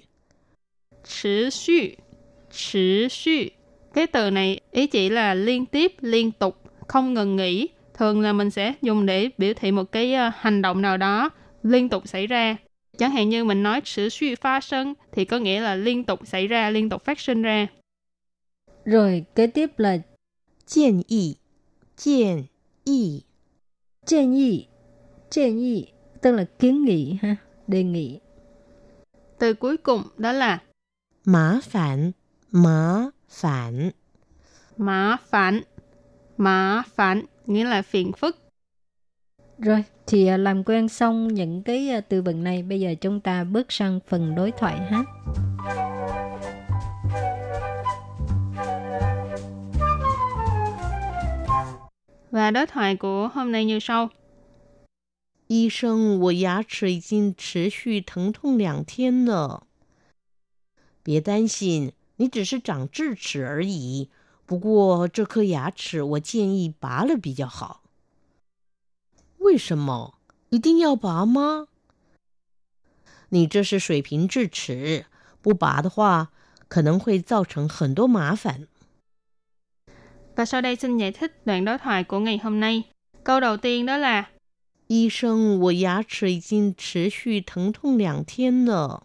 [1.06, 1.90] Trì hư
[2.52, 3.32] trì hư
[3.94, 7.68] cái từ này ý chỉ là liên tiếp liên tục không ngừng nghỉ.
[7.94, 11.30] Thường là mình sẽ dùng để biểu thị một cái uh, hành động nào đó
[11.64, 12.58] liên tục xảy ra.
[12.98, 16.20] Chẳng hạn như mình nói sự suy pha sân thì có nghĩa là liên tục
[16.24, 17.68] xảy ra liên tục phát sinh ra.
[18.85, 19.99] Rồi kế tiếp là
[20.67, 21.39] 建议
[21.97, 22.49] 建
[22.85, 23.25] 议
[24.05, 24.69] 建议.
[25.31, 27.37] 建议 tức là kiến nghị ha,
[27.67, 28.21] đề nghị.
[29.39, 30.63] từ cuối cùng đó là
[31.25, 32.13] 麻烦
[32.51, 33.93] 麻烦
[34.77, 35.61] mã phản
[36.37, 38.37] mã phản nghĩa là phiền phức
[39.59, 43.21] Rồi, thì à, làm quen xong những cái à, từ vựng này, bây giờ chúng
[43.21, 45.05] ta bước sang phần đối thoại ha.
[52.31, 54.11] và đối thoại của hôm nay như sau
[55.47, 59.67] 医生，我牙齿已经持续疼痛两天了。
[61.03, 64.11] 别担心，你只是长智齿而已。
[64.45, 67.83] 不过这颗牙齿我建议拔了比较好。
[69.39, 70.19] 为什么？
[70.51, 71.69] 一定要拔吗？
[73.29, 75.07] 你这是水平智齿，
[75.41, 76.31] 不拔的话
[76.69, 78.69] 可能会造成很多麻烦。
[80.41, 82.83] và sau đây xin giải thích đoạn đối thoại của ngày hôm nay
[83.25, 84.25] câu đầu tiên đó là
[84.89, 89.03] 医生，我牙齿已经持续疼痛两天了。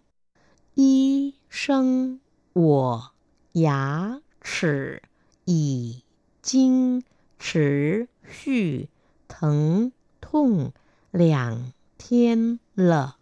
[0.76, 2.20] 医生，
[2.54, 3.12] 我
[3.54, 5.02] 牙齿
[5.46, 6.04] 已
[6.44, 7.02] 经
[7.40, 8.90] 持续
[9.28, 10.72] 疼痛
[11.12, 13.18] 两天了。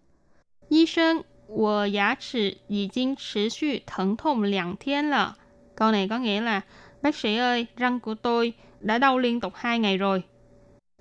[0.67, 5.37] 医生，我牙齿已经持续疼痛两天了。
[5.75, 6.61] Câu này có nghĩa là
[7.03, 10.23] Bác sĩ ơi, răng của tôi đã đau liên tục hai ngày rồi.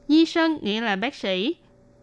[0.07, 1.55] Y sinh nghĩa là bác sĩ.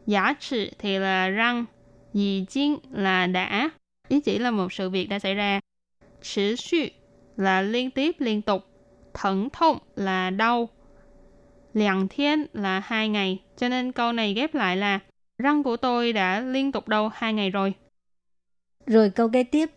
[0.08, 1.66] Giả trị thì là răng.
[2.14, 3.70] Dì chiên là đã.
[4.08, 5.60] Ý chỉ là một sự việc đã xảy ra.
[6.22, 6.92] Chỉ suy
[7.38, 8.64] là liên tiếp, liên tục.
[9.14, 10.70] Thận thông là đau.
[11.74, 13.44] Liàng thiên là hai ngày.
[13.58, 15.00] Cho nên câu này ghép lại là
[15.38, 17.74] răng của tôi đã liên tục đau hai ngày rồi.
[18.86, 19.70] Rồi câu kế tiếp.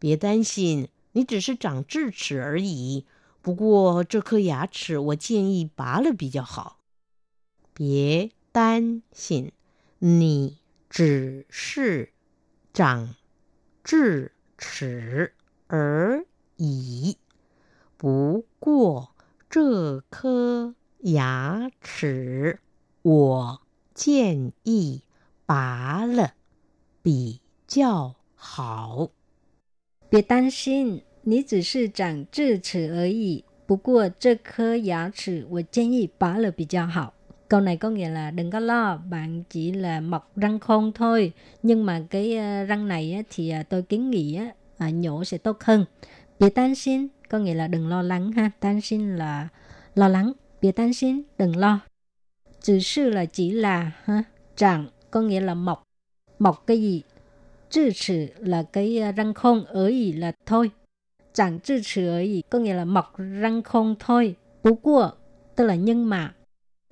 [0.00, 3.04] 别担心，你只是长智齿而已。
[3.47, 6.79] 不过这颗牙齿我建议拔了比较好。
[7.73, 9.53] 别担心，
[9.99, 10.57] 你
[10.89, 12.11] 只是
[12.73, 13.15] 长
[13.85, 15.33] 智齿
[15.67, 16.25] 而
[16.57, 17.15] 已。
[17.95, 19.15] 不过
[19.49, 22.59] 这颗牙齿，
[23.01, 23.61] 我
[23.93, 25.03] 建议
[25.45, 26.33] 拔了
[27.01, 29.11] 比较好。
[30.09, 33.44] 别担心，你只是长智齿而已。
[33.66, 37.14] 不过这颗牙齿我建议拔了比较好。
[37.48, 41.32] Câu này có nghĩa là đừng có lo, bạn chỉ là mọc răng khôn thôi.
[41.62, 42.34] Nhưng mà cái
[42.66, 44.38] răng này thì tôi kiến nghị
[44.78, 45.84] nhổ sẽ tốt hơn.
[46.40, 48.50] Bị tan xin có nghĩa là đừng lo lắng ha.
[48.60, 49.48] Tan xin là
[49.94, 50.32] lo lắng.
[50.62, 51.80] Bị tan xin đừng lo.
[52.60, 54.22] Chỉ sư là chỉ là ha.
[54.56, 55.82] Trạng có nghĩa là mọc.
[56.38, 57.02] Mọc cái gì?
[57.70, 60.70] Chữ齿 là cái răng khôn, ở ý là thôi.
[61.36, 64.36] Trạng chữ 齿 ở ý có nghĩa là mọc răng khôn thôi.
[64.62, 65.12] Bú qua
[65.56, 66.34] tức là nhưng mà.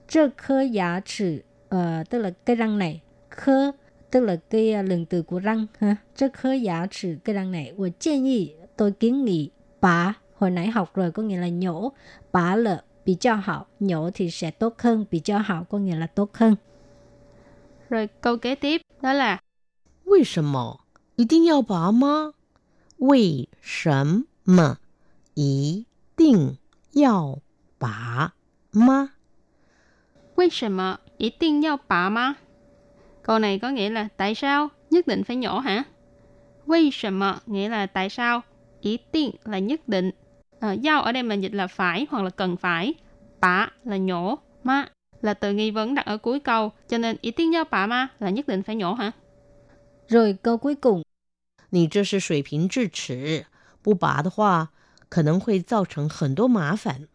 [0.09, 1.41] Chơ khơ giá trị
[1.75, 3.01] uh, tức là cái răng này.
[3.29, 3.73] Khơ
[4.11, 5.97] tức là cái lượng từ của răng ha.
[6.17, 7.73] Chơ khơ giá trị cái răng này.
[7.79, 11.93] Tôi建议, tôi kiến nghị bá hồi nãy học rồi có nghĩa là nhổ
[12.33, 15.97] bá lợ bị cho hảo nhổ thì sẽ tốt hơn bị cho hảo có nghĩa
[15.97, 16.57] là tốt hơn
[17.89, 19.41] rồi câu kế tiếp đó là
[20.05, 20.81] 为什么
[21.17, 22.33] 一定要拔吗？
[22.97, 24.79] 为什 么
[25.35, 26.57] 一定
[26.93, 27.39] 要
[27.79, 28.33] 拔
[28.73, 29.11] 吗？
[30.35, 32.37] 为什么一定要拔吗？
[33.23, 35.85] Câu này có nghĩa là tại sao nhất định phải nhổ hả?
[36.67, 37.13] Vì sao
[37.47, 38.43] nghĩa là tại sao?
[38.81, 40.11] Ý tiên là nhất định.
[40.61, 42.95] À, giao ở đây mình dịch là phải hoặc là cần phải.
[43.41, 44.39] Bả là nhổ.
[44.65, 44.89] Ma
[45.23, 46.73] là từ nghi vấn đặt ở cuối câu.
[46.89, 49.13] Cho nên ý tiên giao bả ma là nhất định phải nhổ hả?
[50.09, 51.03] Rồi câu cuối cùng.
[51.73, 53.47] 你这是水平智齿，
[53.86, 54.72] 不拔的话
[55.10, 57.08] 可能会造成很多麻烦。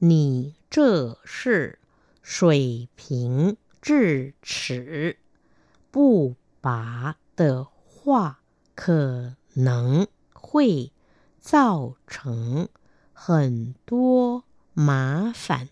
[0.00, 1.78] 你这是
[2.20, 5.16] 水平智齿，
[5.90, 8.40] 不拔的话
[8.74, 10.92] 可能会
[11.40, 12.68] 造成
[13.14, 15.70] 很多麻烦。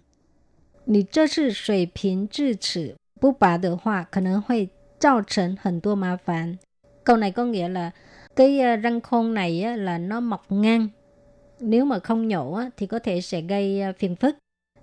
[0.87, 6.59] 你这是水平智齿，不拔的话可能会造成很多麻烦。
[7.05, 7.93] Câu này có nghĩa là
[8.36, 10.88] cái răng khôn này là nó mọc ngang.
[11.60, 14.38] Nếu mà không nhổ thì có thể sẽ gây phiền phức.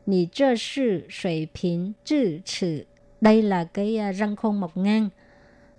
[0.06, 2.84] Nì trơ sư suy bình智齿.
[3.20, 5.08] Đây là cái răng khôn mọc ngang.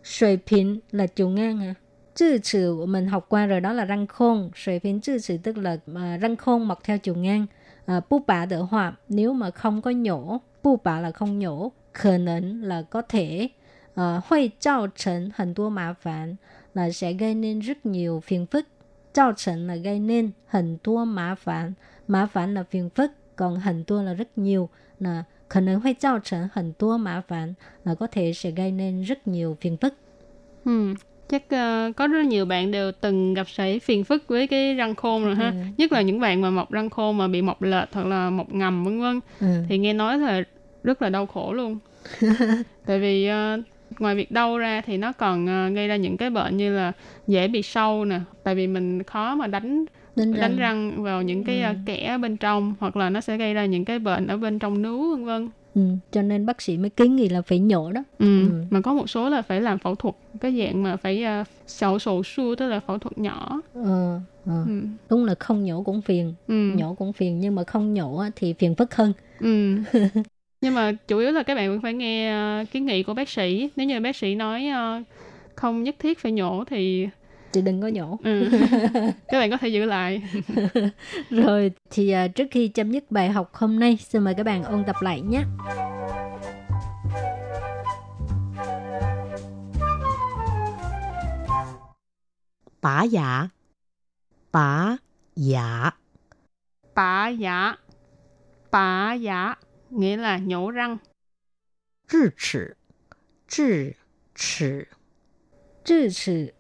[0.04, 1.74] Suy bình là chiều ngang hả?
[2.16, 4.52] Chữ chữ mình học qua rồi đó là răng khôn.
[4.56, 5.78] Suy bình chữ chữ tức là
[6.22, 7.46] răng khôn mọc theo chiều ngang.
[7.86, 10.38] À, bu bả đỡ hòa nếu mà không có nhổ.
[10.64, 11.72] Bu bả là không nhổ.
[11.94, 13.50] Khả năng là có thể
[14.02, 16.38] uh, hội tạo thành 很多麻烦
[16.74, 18.68] là sẽ gây nên rất nhiều phiền phức.
[19.14, 21.74] Tạo thành là gây nên 很多麻烦.
[22.08, 24.70] Mã phản là phiền phức, còn 很多 là rất nhiều.
[25.00, 29.58] Là khả năng hội tạo thành 很多麻烦 là có thể sẽ gây nên rất nhiều
[29.62, 29.94] phiền phức.
[30.66, 30.94] Ừ,
[31.30, 34.96] chắc uh, có rất nhiều bạn đều từng gặp phải phiền phức với cái răng
[34.96, 35.56] khôn rồi ha ừ.
[35.78, 38.54] nhất là những bạn mà mọc răng khôn mà bị mọc lệch hoặc là mọc
[38.54, 39.48] ngầm vân vân ừ.
[39.70, 40.44] thì nghe nói là
[40.84, 41.78] rất là đau khổ luôn
[42.86, 43.66] tại vì uh,
[43.99, 46.93] ngoài việc đau ra thì nó còn uh, gây ra những cái bệnh như là
[47.27, 49.85] dễ bị sâu nè tại vì mình khó mà đánh
[50.17, 51.75] đánh răng, đánh răng vào những cái ừ.
[51.87, 54.83] kẽ bên trong hoặc là nó sẽ gây ra những cái bệnh ở bên trong
[54.83, 58.05] nướu vân vân Ừ, cho nên bác sĩ mới kiến nghị là phải nhổ đó.
[58.19, 58.65] Ừ, ừ.
[58.71, 61.99] Mà có một số là phải làm phẫu thuật cái dạng mà phải uh, sầu
[61.99, 63.61] sổ su tức là phẫu thuật nhỏ.
[63.75, 64.65] Ừ, ừ.
[64.67, 64.83] ừ.
[65.11, 66.73] Đúng là không nhổ cũng phiền, ừ.
[66.77, 69.13] nhổ cũng phiền nhưng mà không nhổ thì phiền phức hơn.
[69.41, 69.77] Ừ.
[70.61, 73.29] nhưng mà chủ yếu là các bạn vẫn phải nghe uh, kiến nghị của bác
[73.29, 73.71] sĩ.
[73.77, 75.07] Nếu như bác sĩ nói uh,
[75.55, 77.09] không nhất thiết phải nhổ thì
[77.53, 78.19] thì đừng có nhổ.
[78.25, 78.49] Ừ.
[79.29, 80.23] các bạn có thể giữ lại.
[81.31, 84.65] Rồi thì uh, trước khi chấm dứt bài học hôm nay xin mời các bạn
[84.65, 85.43] ôn tập lại nhé.
[92.83, 93.49] Bá giả.
[94.53, 94.97] Bá
[95.37, 95.91] giả.
[96.95, 97.77] Bá giả.
[98.71, 99.55] Bá giả
[99.90, 100.98] nghĩa là nhổ răng
[102.08, 102.78] 智齿
[103.48, 103.96] 智
[104.36, 104.88] 齿
[105.84, 106.54] 智齿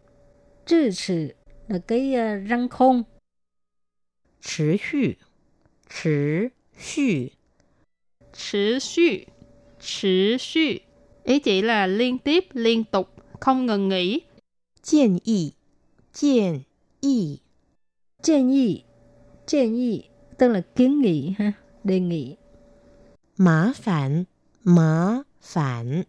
[0.66, 1.28] Trừ trừ
[1.68, 3.04] là cái uh, răng khôn.
[4.42, 5.00] Trừ xu,
[5.90, 6.48] trừ
[6.80, 7.04] xu.
[8.34, 9.04] Trừ xu,
[9.80, 10.62] trừ xu.
[11.24, 14.22] Ý chỉ là liên tiếp, liên tục, không ngừng nghỉ.
[14.82, 15.54] 建议,
[16.14, 16.66] 建
[17.02, 17.40] 议.
[18.22, 18.84] 建nghị,
[19.48, 20.04] 建nghị,
[20.38, 22.36] tức là kiến nghị ha, đề nghị.
[23.41, 24.25] Mã phản,
[24.65, 26.03] mã phản.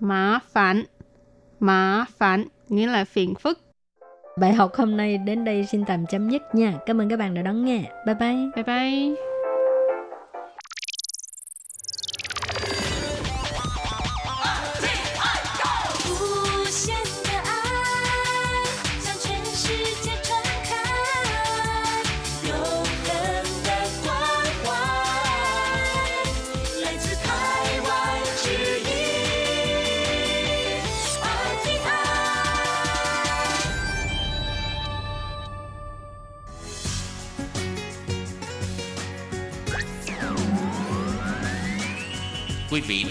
[0.00, 0.84] Mã phản,
[1.60, 3.58] mã phản nghĩa là phiền phức.
[4.38, 6.78] Bài học hôm nay đến đây xin tạm chấm dứt nha.
[6.86, 7.92] Cảm ơn các bạn đã đón nghe.
[8.06, 8.36] Bye bye.
[8.56, 9.29] Bye bye.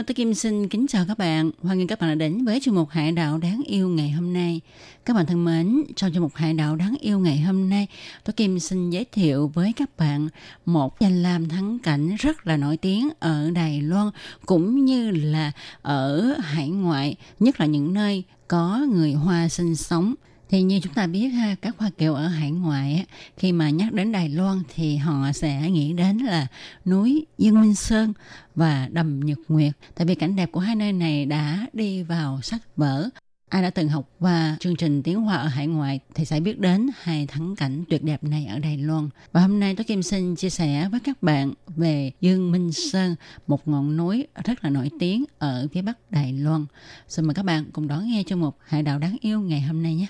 [0.00, 1.50] Hello, tôi Kim xin kính chào các bạn.
[1.62, 4.32] Hoan nghênh các bạn đã đến với chương mục Hải đảo đáng yêu ngày hôm
[4.32, 4.60] nay.
[5.04, 7.86] Các bạn thân mến, trong chương mục Hải đảo đáng yêu ngày hôm nay,
[8.24, 10.28] tôi Kim xin giới thiệu với các bạn
[10.66, 14.10] một danh lam thắng cảnh rất là nổi tiếng ở Đài Loan
[14.46, 20.14] cũng như là ở hải ngoại, nhất là những nơi có người Hoa sinh sống
[20.50, 23.92] thì như chúng ta biết ha, các hoa kiều ở hải ngoại khi mà nhắc
[23.92, 26.46] đến Đài Loan thì họ sẽ nghĩ đến là
[26.84, 28.12] núi Dương Minh Sơn
[28.54, 29.72] và đầm Nhật Nguyệt.
[29.94, 33.08] Tại vì cảnh đẹp của hai nơi này đã đi vào sách vở.
[33.50, 36.60] Ai đã từng học qua chương trình tiếng Hoa ở hải ngoại thì sẽ biết
[36.60, 39.08] đến hai thắng cảnh tuyệt đẹp này ở Đài Loan.
[39.32, 43.16] Và hôm nay tôi Kim xin chia sẻ với các bạn về Dương Minh Sơn,
[43.46, 46.66] một ngọn núi rất là nổi tiếng ở phía bắc Đài Loan.
[47.08, 49.82] Xin mời các bạn cùng đón nghe chương mục Hải đảo đáng yêu ngày hôm
[49.82, 50.06] nay nhé.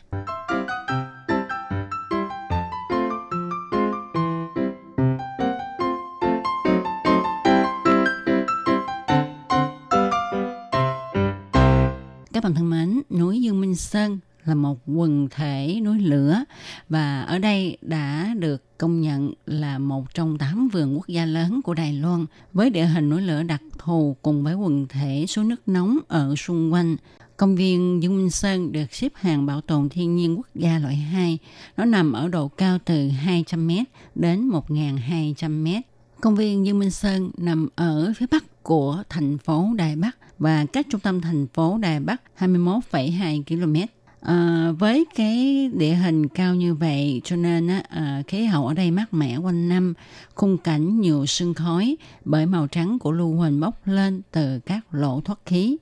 [13.91, 16.45] Sơn là một quần thể núi lửa
[16.89, 21.63] và ở đây đã được công nhận là một trong tám vườn quốc gia lớn
[21.63, 25.45] của Đài Loan với địa hình núi lửa đặc thù cùng với quần thể suối
[25.45, 26.97] nước nóng ở xung quanh.
[27.37, 30.97] Công viên Dương Minh Sơn được xếp hạng bảo tồn thiên nhiên quốc gia loại
[30.97, 31.39] 2.
[31.77, 35.81] Nó nằm ở độ cao từ 200m đến 1.200m.
[36.21, 40.65] Công viên Dương Minh Sơn nằm ở phía bắc của thành phố Đài Bắc và
[40.73, 43.77] cách trung tâm thành phố Đài Bắc 21,2 km.
[44.21, 48.75] À, với cái địa hình cao như vậy cho nên á, à, khí hậu ở
[48.75, 49.95] đây mát mẻ quanh năm,
[50.35, 54.81] khung cảnh nhiều sương khói bởi màu trắng của lưu huỳnh bốc lên từ các
[54.95, 55.77] lỗ thoát khí.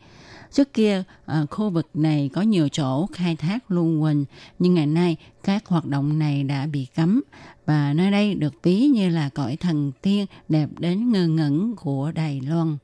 [0.53, 4.25] Trước kia, à, khu vực này có nhiều chỗ khai thác lưu huỳnh,
[4.59, 7.23] nhưng ngày nay các hoạt động này đã bị cấm
[7.67, 12.13] và nơi đây được ví như là cõi thần tiên đẹp đến ngơ ngẩn của
[12.13, 12.77] Đài Loan.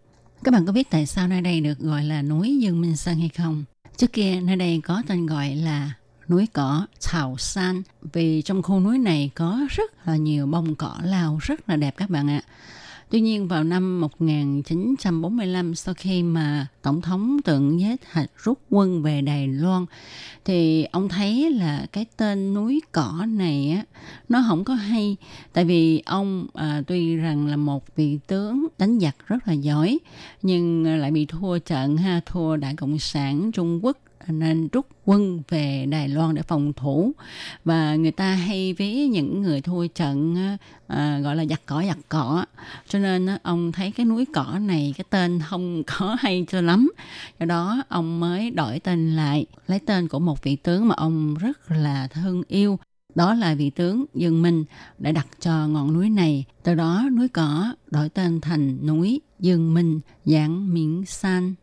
[0.45, 3.19] Các bạn có biết tại sao nơi đây được gọi là núi Dương Minh Sơn
[3.19, 3.65] hay không?
[3.97, 5.93] Trước kia, nơi đây có tên gọi là
[6.29, 10.97] núi cỏ Thảo San vì trong khu núi này có rất là nhiều bông cỏ
[11.03, 12.43] lao rất là đẹp các bạn ạ.
[13.15, 19.03] Tuy nhiên vào năm 1945 sau khi mà Tổng thống Tượng Giới hạch rút quân
[19.03, 19.87] về Đài Loan
[20.45, 23.85] thì ông thấy là cái tên núi cỏ này á
[24.29, 25.17] nó không có hay.
[25.53, 29.99] Tại vì ông à, tuy rằng là một vị tướng đánh giặc rất là giỏi
[30.43, 33.99] nhưng lại bị thua trận ha thua Đại Cộng sản Trung Quốc
[34.33, 37.13] nên rút quân về Đài Loan để phòng thủ.
[37.65, 40.37] Và người ta hay ví những người thua trận
[40.87, 42.45] à, gọi là giặt cỏ giặt cỏ.
[42.89, 46.93] Cho nên ông thấy cái núi cỏ này cái tên không có hay cho lắm.
[47.41, 51.35] Do đó ông mới đổi tên lại lấy tên của một vị tướng mà ông
[51.35, 52.79] rất là thương yêu.
[53.15, 54.65] Đó là vị tướng Dương Minh
[54.99, 56.45] đã đặt cho ngọn núi này.
[56.63, 61.55] Từ đó núi cỏ đổi tên thành núi Dương Minh dạng miễn san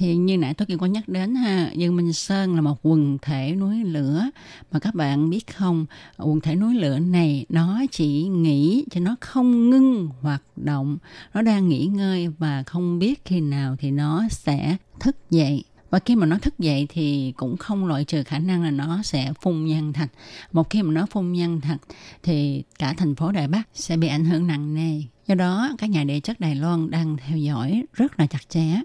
[0.00, 3.18] thì như nãy tôi kia có nhắc đến ha, Dương Minh Sơn là một quần
[3.22, 4.24] thể núi lửa.
[4.72, 5.86] Mà các bạn biết không,
[6.18, 10.98] quần thể núi lửa này nó chỉ nghỉ cho nó không ngưng hoạt động.
[11.34, 15.64] Nó đang nghỉ ngơi và không biết khi nào thì nó sẽ thức dậy.
[15.90, 19.02] Và khi mà nó thức dậy thì cũng không loại trừ khả năng là nó
[19.02, 20.10] sẽ phun nhân thạch.
[20.52, 21.80] Một khi mà nó phun nhân thạch
[22.22, 25.02] thì cả thành phố Đài Bắc sẽ bị ảnh hưởng nặng nề.
[25.26, 28.80] Do đó, các nhà địa chất Đài Loan đang theo dõi rất là chặt chẽ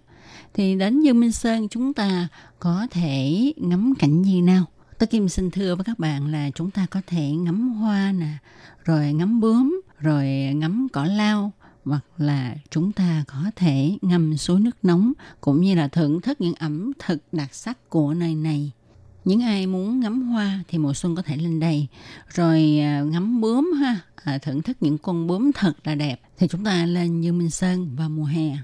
[0.53, 2.27] thì đến Dương Minh Sơn chúng ta
[2.59, 4.65] có thể ngắm cảnh gì nào?
[4.99, 8.37] Tôi Kim xin thưa với các bạn là chúng ta có thể ngắm hoa nè,
[8.83, 11.51] rồi ngắm bướm, rồi ngắm cỏ lao,
[11.85, 16.41] hoặc là chúng ta có thể ngâm suối nước nóng cũng như là thưởng thức
[16.41, 18.71] những ẩm thực đặc sắc của nơi này.
[19.25, 21.87] Những ai muốn ngắm hoa thì mùa xuân có thể lên đây.
[22.29, 26.47] Rồi à, ngắm bướm ha, à, thưởng thức những con bướm thật là đẹp thì
[26.47, 28.57] chúng ta lên Dương Minh Sơn vào mùa hè.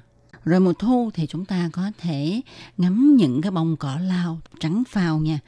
[0.46, 2.42] Rồi mùa thu thì chúng ta có thể
[2.78, 5.40] ngắm những cái bông cỏ lao trắng phao nha.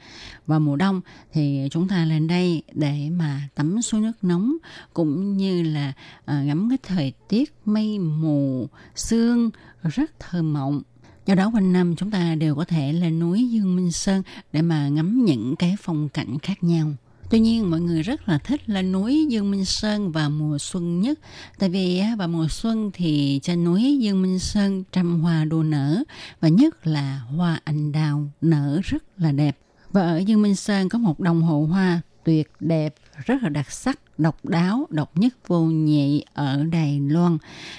[0.46, 1.00] Và mùa đông
[1.32, 4.56] thì chúng ta lên đây để mà tắm suối nước nóng
[4.92, 5.92] cũng như là
[6.24, 9.50] à, ngắm cái thời tiết mây mù, sương
[9.82, 10.82] rất thơ mộng.
[11.26, 14.22] Do đó quanh năm chúng ta đều có thể lên núi Dương Minh Sơn
[14.52, 16.92] để mà ngắm những cái phong cảnh khác nhau.
[17.30, 21.00] Tuy nhiên mọi người rất là thích lên núi Dương Minh Sơn vào mùa xuân
[21.00, 21.18] nhất.
[21.58, 26.02] Tại vì vào mùa xuân thì trên núi Dương Minh Sơn trăm hoa đua nở
[26.40, 29.58] và nhất là hoa anh đào nở rất là đẹp.
[29.90, 32.94] Và ở Dương Minh Sơn có một đồng hồ hoa tuyệt đẹp,
[33.24, 37.38] rất là đặc sắc, độc đáo, độc nhất vô nhị ở Đài Loan.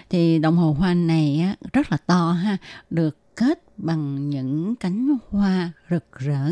[0.09, 2.57] Thì đồng hồ hoa này rất là to ha,
[2.89, 6.51] được kết bằng những cánh hoa rực rỡ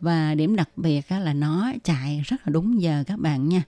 [0.00, 3.62] và điểm đặc biệt là nó chạy rất là đúng giờ các bạn nha.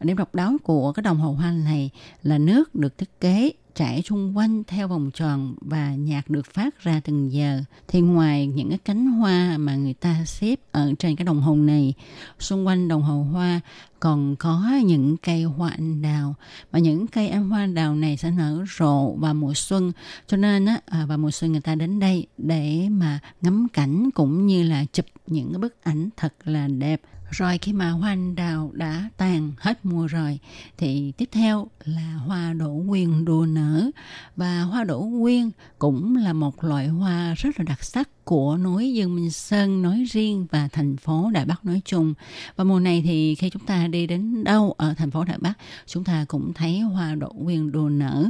[0.00, 1.90] Điểm độc đáo của cái đồng hồ hoa này
[2.22, 6.82] là nước được thiết kế chảy xung quanh theo vòng tròn và nhạc được phát
[6.82, 7.62] ra từng giờ.
[7.88, 11.56] Thì ngoài những cái cánh hoa mà người ta xếp ở trên cái đồng hồ
[11.56, 11.94] này,
[12.38, 13.60] xung quanh đồng hồ hoa
[14.00, 16.34] còn có những cây hoa anh đào
[16.70, 19.92] và những cây anh hoa anh đào này sẽ nở rộ vào mùa xuân
[20.26, 24.10] cho nên á à, vào mùa xuân người ta đến đây để mà ngắm cảnh
[24.10, 27.00] cũng như là chụp những cái bức ảnh thật là đẹp
[27.30, 30.38] rồi khi mà hoa anh đào đã tàn hết mùa rồi
[30.78, 33.90] thì tiếp theo là hoa đỗ quyên đua nở
[34.36, 38.92] và hoa đỗ quyên cũng là một loại hoa rất là đặc sắc của núi
[38.92, 42.14] Dương Minh Sơn nói riêng và thành phố Đài Bắc nói chung.
[42.56, 45.52] Và mùa này thì khi chúng ta đi đến đâu ở thành phố Đài Bắc,
[45.86, 48.26] chúng ta cũng thấy hoa đỗ quyên đua nở.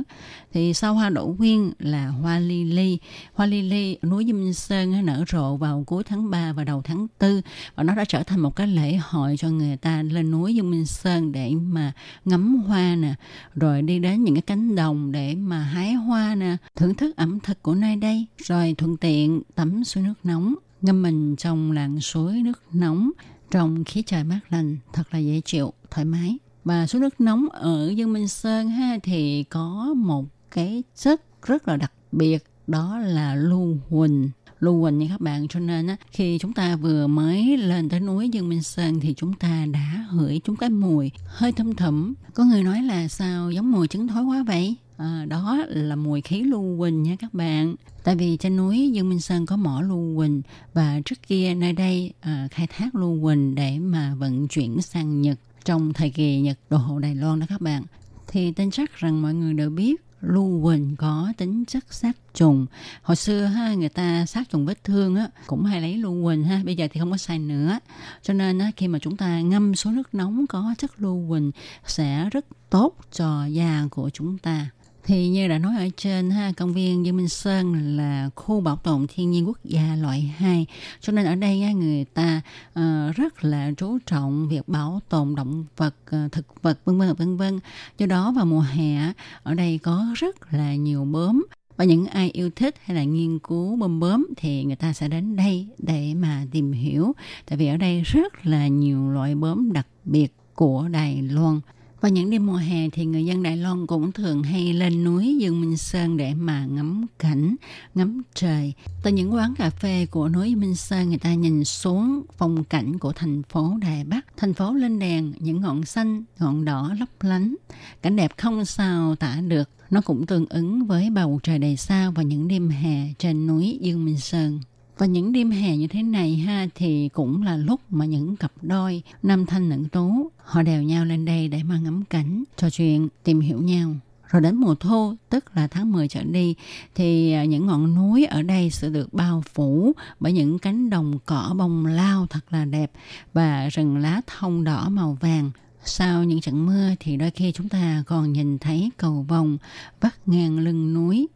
[0.52, 2.98] Thì sau hoa đỗ quyên là hoa lily.
[3.34, 7.06] Hoa lily núi Dương Minh Sơn nở rộ vào cuối tháng 3 và đầu tháng
[7.20, 7.40] 4
[7.74, 10.70] và nó đã trở thành một cái lễ hội cho người ta lên núi Dương
[10.70, 11.92] Minh Sơn để mà
[12.24, 13.14] ngắm hoa nè,
[13.54, 17.40] rồi đi đến những cái cánh đồng để mà hái hoa nè, thưởng thức ẩm
[17.40, 22.00] thực của nơi đây, rồi thuận tiện tắm suối nước nóng, ngâm mình trong làn
[22.00, 23.10] suối nước nóng
[23.50, 26.38] trong khí trời mát lành, thật là dễ chịu, thoải mái.
[26.64, 31.68] Và suối nước nóng ở Dương Minh Sơn ha thì có một cái chất rất
[31.68, 34.30] là đặc biệt đó là lưu huỳnh
[34.60, 35.48] lưu huỳnh nha các bạn.
[35.48, 39.14] Cho nên á, khi chúng ta vừa mới lên tới núi Dương Minh Sơn thì
[39.16, 43.50] chúng ta đã hửi chúng cái mùi hơi thâm thẩm có người nói là sao
[43.50, 44.76] giống mùi trứng thối quá vậy?
[44.96, 47.74] À, đó là mùi khí lưu huỳnh nha các bạn.
[48.04, 50.42] Tại vì trên núi Dương Minh Sơn có mỏ lưu huỳnh
[50.74, 55.22] và trước kia nơi đây à, khai thác lưu huỳnh để mà vận chuyển sang
[55.22, 57.82] Nhật trong thời kỳ Nhật đồ hộ Đài Loan đó các bạn.
[58.28, 62.66] Thì tin chắc rằng mọi người đều biết lưu huỳnh có tính chất sát trùng.
[63.02, 66.44] Hồi xưa ha, người ta sát trùng vết thương á, cũng hay lấy lưu huỳnh
[66.44, 67.78] ha, bây giờ thì không có xài nữa.
[68.22, 71.50] Cho nên á, khi mà chúng ta ngâm số nước nóng có chất lưu huỳnh
[71.86, 74.66] sẽ rất tốt cho da của chúng ta
[75.04, 78.76] thì như đã nói ở trên ha công viên Dương Minh Sơn là khu bảo
[78.76, 80.66] tồn thiên nhiên quốc gia loại 2
[81.00, 82.40] cho nên ở đây người ta
[82.78, 87.14] uh, rất là chú trọng việc bảo tồn động vật uh, thực vật vân vân
[87.14, 87.60] vân vân.
[87.98, 91.46] Do đó vào mùa hè ở đây có rất là nhiều bướm.
[91.76, 95.08] Và những ai yêu thích hay là nghiên cứu bơm bướm thì người ta sẽ
[95.08, 97.12] đến đây để mà tìm hiểu.
[97.46, 101.60] Tại vì ở đây rất là nhiều loại bướm đặc biệt của Đài Loan
[102.00, 105.36] vào những đêm mùa hè thì người dân Đài Loan cũng thường hay lên núi
[105.40, 107.56] Dương Minh Sơn để mà ngắm cảnh,
[107.94, 108.72] ngắm trời.
[109.02, 112.98] Từ những quán cà phê của núi Minh Sơn người ta nhìn xuống phong cảnh
[112.98, 114.26] của thành phố Đài Bắc.
[114.36, 117.54] Thành phố lên đèn, những ngọn xanh, ngọn đỏ lấp lánh.
[118.02, 119.68] Cảnh đẹp không sao tả được.
[119.90, 123.78] Nó cũng tương ứng với bầu trời đầy sao vào những đêm hè trên núi
[123.80, 124.60] Dương Minh Sơn.
[125.00, 128.52] Và những đêm hè như thế này ha thì cũng là lúc mà những cặp
[128.62, 132.70] đôi nam thanh nữ tú họ đèo nhau lên đây để mà ngắm cảnh, trò
[132.70, 133.94] chuyện, tìm hiểu nhau.
[134.30, 136.54] Rồi đến mùa thu, tức là tháng 10 trở đi,
[136.94, 141.18] thì à, những ngọn núi ở đây sẽ được bao phủ bởi những cánh đồng
[141.26, 142.92] cỏ bông lao thật là đẹp
[143.32, 145.50] và rừng lá thông đỏ màu vàng.
[145.84, 149.58] Sau những trận mưa thì đôi khi chúng ta còn nhìn thấy cầu vồng
[150.00, 151.28] vắt ngang lưng núi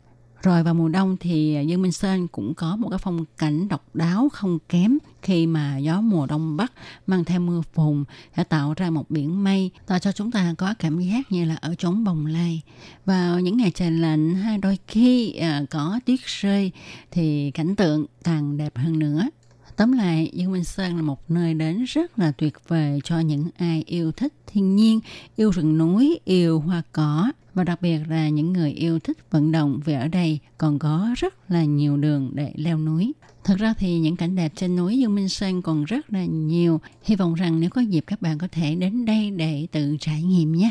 [0.45, 3.84] rồi vào mùa đông thì Dương Minh Sơn cũng có một cái phong cảnh độc
[3.95, 6.72] đáo không kém khi mà gió mùa đông bắc
[7.07, 8.05] mang theo mưa phùn
[8.36, 11.57] sẽ tạo ra một biển mây, tạo cho chúng ta có cảm giác như là
[11.61, 12.62] ở chốn bồng lai.
[13.05, 16.70] Vào những ngày trời lạnh hay đôi khi à, có tuyết rơi
[17.11, 19.28] thì cảnh tượng càng đẹp hơn nữa.
[19.77, 23.49] Tóm lại, Dương Minh Sơn là một nơi đến rất là tuyệt vời cho những
[23.57, 25.01] ai yêu thích thiên nhiên,
[25.37, 29.53] yêu rừng núi, yêu hoa cỏ và đặc biệt là những người yêu thích vận
[29.53, 33.12] động vì ở đây còn có rất là nhiều đường để leo núi.
[33.45, 36.81] Thật ra thì những cảnh đẹp trên núi Dương Minh Sơn còn rất là nhiều.
[37.03, 40.22] Hy vọng rằng nếu có dịp các bạn có thể đến đây để tự trải
[40.22, 40.70] nghiệm nhé.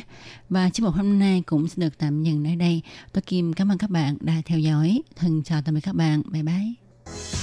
[0.50, 2.82] Và chương mục hôm nay cũng sẽ được tạm dừng nơi đây.
[3.14, 5.02] Tôi Kim cảm ơn các bạn đã theo dõi.
[5.16, 6.22] Thân chào tạm biệt các bạn.
[6.32, 7.43] Bye bye.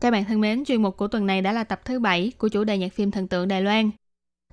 [0.00, 2.48] Các bạn thân mến, chuyên mục của tuần này đã là tập thứ 7 của
[2.48, 3.90] chủ đề nhạc phim thần tượng Đài Loan.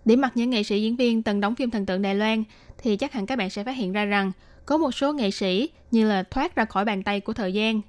[0.06, 2.44] Điểm mặt những nghệ sĩ diễn viên từng đóng phim thần tượng Đài Loan
[2.78, 4.32] thì chắc hẳn các bạn sẽ phát hiện ra rằng
[4.66, 7.82] có một số nghệ sĩ như là thoát ra khỏi bàn tay của thời gian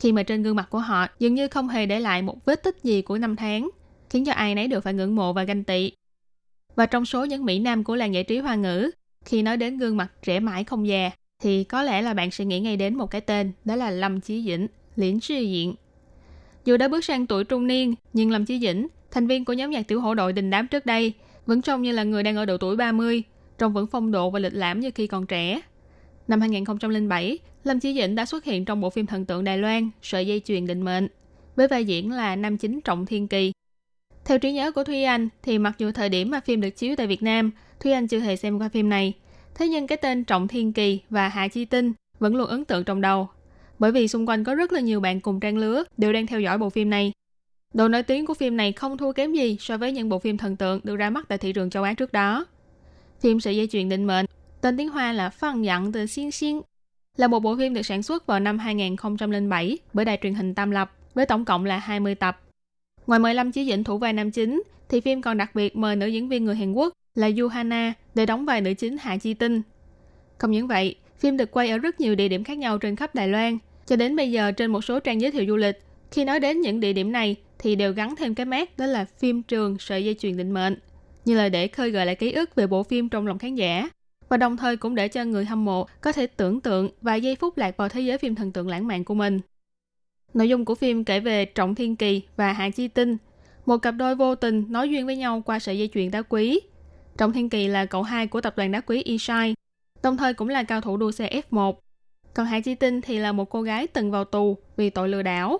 [0.00, 2.62] khi mà trên gương mặt của họ dường như không hề để lại một vết
[2.62, 3.70] tích gì của năm tháng,
[4.10, 5.92] khiến cho ai nấy đều phải ngưỡng mộ và ganh tị.
[6.74, 8.90] Và trong số những mỹ nam của làng giải trí hoa ngữ,
[9.24, 11.10] khi nói đến gương mặt trẻ mãi không già,
[11.42, 14.20] thì có lẽ là bạn sẽ nghĩ ngay đến một cái tên, đó là Lâm
[14.20, 15.74] Chí Dĩnh, Liễn Sư Diện.
[16.66, 19.70] Dù đã bước sang tuổi trung niên, nhưng Lâm Chí Dĩnh, thành viên của nhóm
[19.70, 21.12] nhạc tiểu hổ đội đình đám trước đây,
[21.46, 23.22] vẫn trông như là người đang ở độ tuổi 30,
[23.58, 25.60] trông vẫn phong độ và lịch lãm như khi còn trẻ.
[26.28, 29.90] Năm 2007, Lâm Chí Dĩnh đã xuất hiện trong bộ phim thần tượng Đài Loan
[30.02, 31.08] Sợi dây chuyền định mệnh,
[31.56, 33.52] với vai diễn là nam chính Trọng Thiên Kỳ.
[34.24, 36.96] Theo trí nhớ của Thúy Anh, thì mặc dù thời điểm mà phim được chiếu
[36.96, 37.50] tại Việt Nam,
[37.80, 39.12] Thúy Anh chưa hề xem qua phim này,
[39.54, 42.84] thế nhưng cái tên Trọng Thiên Kỳ và Hạ Chi Tinh vẫn luôn ấn tượng
[42.84, 43.28] trong đầu.
[43.78, 46.40] Bởi vì xung quanh có rất là nhiều bạn cùng trang lứa đều đang theo
[46.40, 47.12] dõi bộ phim này.
[47.74, 50.36] Độ nổi tiếng của phim này không thua kém gì so với những bộ phim
[50.36, 52.46] thần tượng được ra mắt tại thị trường châu Á trước đó.
[53.20, 54.26] Phim Sợi dây chuyền định mệnh,
[54.60, 56.60] tên tiếng Hoa là phân Dặn từ Xin Xin,
[57.16, 60.70] là một bộ phim được sản xuất vào năm 2007 bởi đài truyền hình Tam
[60.70, 62.40] Lập với tổng cộng là 20 tập.
[63.06, 65.96] Ngoài mời Lâm Chí Dĩnh thủ vai nam chính, thì phim còn đặc biệt mời
[65.96, 69.16] nữ diễn viên người Hàn Quốc là Yu Hana để đóng vai nữ chính Hạ
[69.16, 69.62] Chi Tinh.
[70.38, 73.14] Không những vậy, phim được quay ở rất nhiều địa điểm khác nhau trên khắp
[73.14, 73.58] Đài Loan.
[73.86, 76.60] Cho đến bây giờ trên một số trang giới thiệu du lịch, khi nói đến
[76.60, 80.04] những địa điểm này thì đều gắn thêm cái mát đó là phim trường sợi
[80.04, 80.78] dây chuyền định mệnh,
[81.24, 83.88] như là để khơi gợi lại ký ức về bộ phim trong lòng khán giả
[84.28, 87.36] và đồng thời cũng để cho người hâm mộ có thể tưởng tượng và giây
[87.36, 89.40] phút lạc vào thế giới phim thần tượng lãng mạn của mình.
[90.34, 93.16] Nội dung của phim kể về Trọng Thiên Kỳ và Hạ Chi Tinh,
[93.66, 96.60] một cặp đôi vô tình nói duyên với nhau qua sợi dây chuyền đá quý.
[97.18, 99.54] Trọng Thiên Kỳ là cậu hai của tập đoàn đá quý Ishai,
[100.02, 101.74] đồng thời cũng là cao thủ đua xe F1.
[102.34, 105.22] Còn Hạ Chi Tinh thì là một cô gái từng vào tù vì tội lừa
[105.22, 105.58] đảo.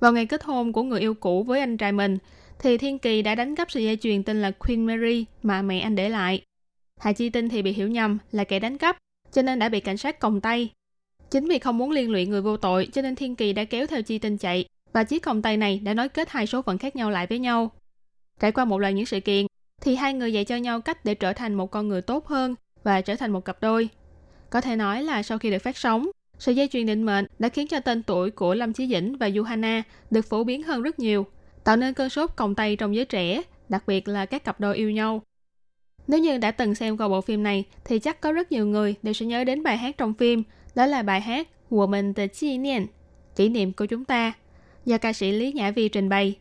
[0.00, 2.18] Vào ngày kết hôn của người yêu cũ với anh trai mình,
[2.58, 5.80] thì Thiên Kỳ đã đánh cắp sợi dây chuyền tên là Queen Mary mà mẹ
[5.80, 6.42] anh để lại.
[7.00, 8.96] Hạ Chi Tinh thì bị hiểu nhầm là kẻ đánh cắp,
[9.32, 10.70] cho nên đã bị cảnh sát còng tay.
[11.30, 13.86] Chính vì không muốn liên lụy người vô tội, cho nên Thiên Kỳ đã kéo
[13.86, 16.78] theo Chi Tinh chạy, và chiếc còng tay này đã nối kết hai số phận
[16.78, 17.70] khác nhau lại với nhau.
[18.40, 19.46] Trải qua một loạt những sự kiện,
[19.80, 22.54] thì hai người dạy cho nhau cách để trở thành một con người tốt hơn
[22.86, 23.88] và trở thành một cặp đôi.
[24.50, 27.48] Có thể nói là sau khi được phát sóng, sợi dây chuyền định mệnh đã
[27.48, 30.98] khiến cho tên tuổi của Lâm Chí Dĩnh và Yuhana được phổ biến hơn rất
[30.98, 31.26] nhiều,
[31.64, 34.76] tạo nên cơn sốt còng tay trong giới trẻ, đặc biệt là các cặp đôi
[34.76, 35.22] yêu nhau.
[36.06, 38.94] Nếu như đã từng xem qua bộ phim này thì chắc có rất nhiều người
[39.02, 40.42] đều sẽ nhớ đến bài hát trong phim,
[40.74, 42.86] đó là bài hát của mình từ chi niên,
[43.36, 44.32] kỷ niệm của chúng ta,
[44.84, 46.38] do ca sĩ Lý Nhã Vi trình bày.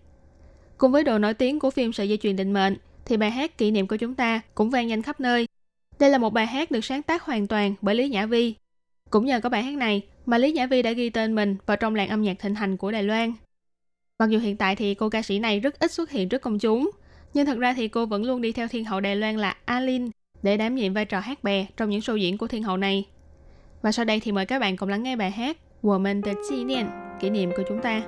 [0.77, 3.57] Cùng với độ nổi tiếng của phim Sợi dây chuyền định mệnh, thì bài hát
[3.57, 5.47] kỷ niệm của chúng ta cũng vang danh khắp nơi.
[5.99, 8.55] Đây là một bài hát được sáng tác hoàn toàn bởi Lý Nhã Vi.
[9.09, 11.77] Cũng nhờ có bài hát này mà Lý Nhã Vi đã ghi tên mình vào
[11.77, 13.33] trong làng âm nhạc thịnh hành của Đài Loan.
[14.19, 16.59] Mặc dù hiện tại thì cô ca sĩ này rất ít xuất hiện trước công
[16.59, 16.91] chúng,
[17.33, 20.09] nhưng thật ra thì cô vẫn luôn đi theo thiên hậu Đài Loan là Alin
[20.43, 23.05] để đảm nhiệm vai trò hát bè trong những show diễn của thiên hậu này.
[23.81, 26.55] Và sau đây thì mời các bạn cùng lắng nghe bài hát Woman the Chi
[27.19, 28.01] kỷ niệm của chúng ta.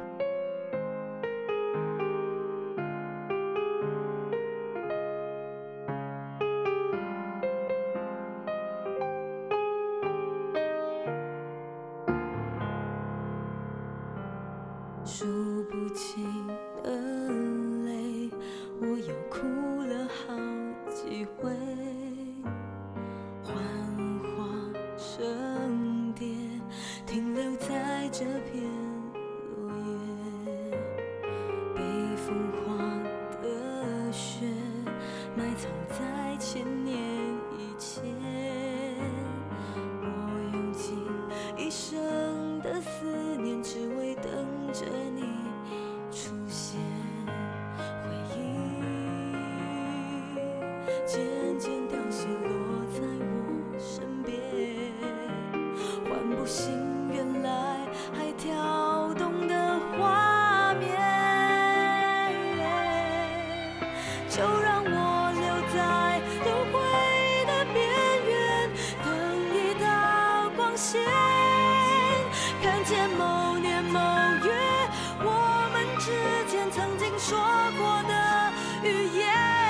[72.67, 73.97] 看见某年某
[74.43, 74.51] 月
[75.23, 76.11] 我们之
[76.51, 77.39] 间曾经说
[77.77, 78.51] 过的
[78.83, 79.66] 预言。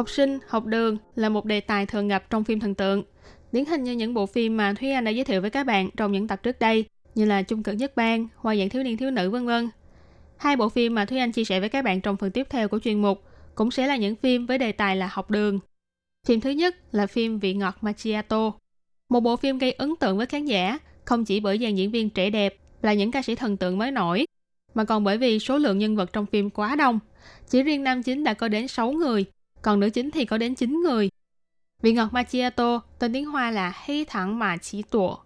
[0.00, 3.02] ？Học sinh, học đường là một đề tài thường gặp trong phim thần tượng.
[3.52, 5.90] Điển hình như những bộ phim mà Thúy Anh đã giới thiệu với các bạn
[5.96, 6.84] trong những tập trước đây,
[7.14, 9.68] như là Trung cực nhất bang, Hoa dạng thiếu niên thiếu nữ vân vân.
[10.36, 12.68] Hai bộ phim mà Thúy Anh chia sẻ với các bạn trong phần tiếp theo
[12.68, 13.24] của chuyên mục
[13.54, 15.58] cũng sẽ là những phim với đề tài là học đường.
[16.26, 18.52] Phim thứ nhất là phim Vị ngọt Macchiato.
[19.08, 22.10] Một bộ phim gây ấn tượng với khán giả không chỉ bởi dàn diễn viên
[22.10, 24.24] trẻ đẹp là những ca sĩ thần tượng mới nổi,
[24.74, 26.98] mà còn bởi vì số lượng nhân vật trong phim quá đông.
[27.48, 29.24] Chỉ riêng nam chính đã có đến 6 người,
[29.62, 31.10] còn nữ chính thì có đến 9 người.
[31.82, 35.16] Vị ngọt Macchiato, tên tiếng Hoa là Hy thẳng mà chỉ Tụa,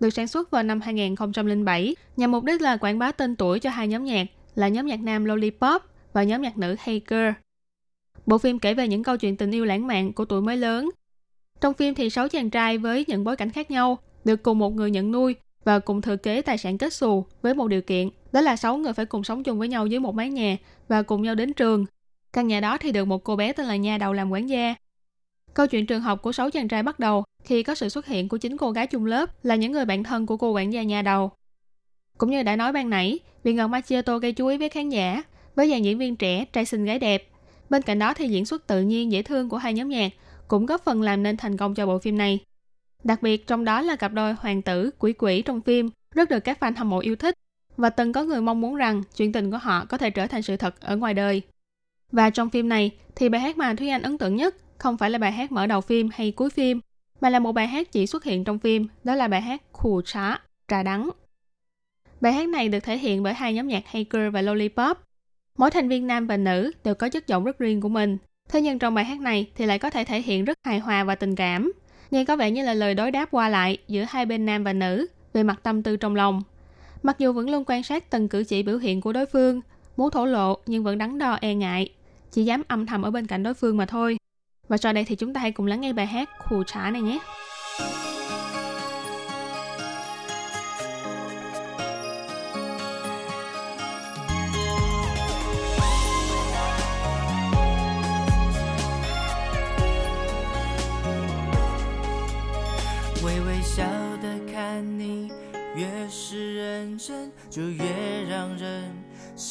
[0.00, 3.70] được sản xuất vào năm 2007 nhằm mục đích là quảng bá tên tuổi cho
[3.70, 5.82] hai nhóm nhạc là nhóm nhạc nam Lollipop
[6.12, 7.30] và nhóm nhạc nữ Hey Girl.
[8.26, 10.90] Bộ phim kể về những câu chuyện tình yêu lãng mạn của tuổi mới lớn.
[11.60, 14.74] Trong phim thì sáu chàng trai với những bối cảnh khác nhau được cùng một
[14.74, 15.34] người nhận nuôi
[15.64, 18.76] và cùng thừa kế tài sản kết xù với một điều kiện đó là sáu
[18.76, 20.56] người phải cùng sống chung với nhau dưới một mái nhà
[20.88, 21.86] và cùng nhau đến trường.
[22.36, 24.74] Căn nhà đó thì được một cô bé tên là Nha đầu làm quản gia.
[25.54, 28.28] Câu chuyện trường học của sáu chàng trai bắt đầu khi có sự xuất hiện
[28.28, 30.82] của chính cô gái chung lớp là những người bạn thân của cô quản gia
[30.82, 31.30] Nha đầu.
[32.18, 35.22] Cũng như đã nói ban nãy, vì Ngọc Macchiato gây chú ý với khán giả
[35.54, 37.28] với dàn diễn viên trẻ, trai xinh gái đẹp.
[37.70, 40.12] Bên cạnh đó thì diễn xuất tự nhiên dễ thương của hai nhóm nhạc
[40.48, 42.38] cũng góp phần làm nên thành công cho bộ phim này.
[43.04, 46.40] Đặc biệt trong đó là cặp đôi hoàng tử, quỷ quỷ trong phim rất được
[46.40, 47.34] các fan hâm mộ yêu thích
[47.76, 50.42] và từng có người mong muốn rằng chuyện tình của họ có thể trở thành
[50.42, 51.42] sự thật ở ngoài đời.
[52.12, 55.10] Và trong phim này thì bài hát mà Thúy Anh ấn tượng nhất không phải
[55.10, 56.80] là bài hát mở đầu phim hay cuối phim,
[57.20, 60.02] mà là một bài hát chỉ xuất hiện trong phim, đó là bài hát Khù
[60.02, 60.38] Trá,
[60.68, 61.10] Trà Đắng.
[62.20, 64.98] Bài hát này được thể hiện bởi hai nhóm nhạc Haker và Lollipop.
[65.58, 68.18] Mỗi thành viên nam và nữ đều có chất giọng rất riêng của mình.
[68.48, 71.04] Thế nhưng trong bài hát này thì lại có thể thể hiện rất hài hòa
[71.04, 71.72] và tình cảm.
[72.10, 74.72] Nghe có vẻ như là lời đối đáp qua lại giữa hai bên nam và
[74.72, 76.42] nữ về mặt tâm tư trong lòng.
[77.02, 79.60] Mặc dù vẫn luôn quan sát từng cử chỉ biểu hiện của đối phương,
[79.96, 81.92] muốn thổ lộ nhưng vẫn đắn đo e ngại,
[82.36, 84.16] chỉ dám âm thầm ở bên cạnh đối phương mà thôi.
[84.68, 87.02] Và sau đây thì chúng ta hãy cùng lắng nghe bài hát Khù Trả này
[87.02, 87.18] nhé.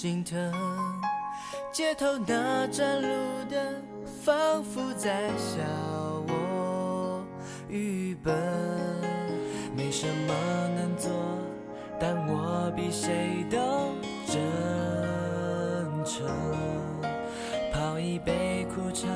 [0.03, 1.14] Hãy
[1.75, 3.09] 街头那盏路
[3.49, 3.61] 灯，
[4.23, 5.61] 仿佛在笑
[6.29, 7.21] 我
[7.67, 8.33] 愚笨。
[9.75, 10.33] 没什么
[10.73, 11.11] 能做，
[11.99, 13.91] 但我比谁都
[14.25, 14.41] 真
[16.05, 16.25] 诚。
[17.73, 19.09] 泡一杯苦茶，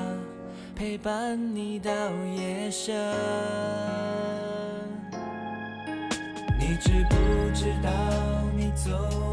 [0.76, 1.90] 陪伴你到
[2.36, 2.94] 夜深。
[6.60, 7.16] 你知不
[7.56, 7.90] 知道，
[8.54, 9.29] 你走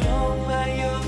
[0.00, 0.99] 充满有。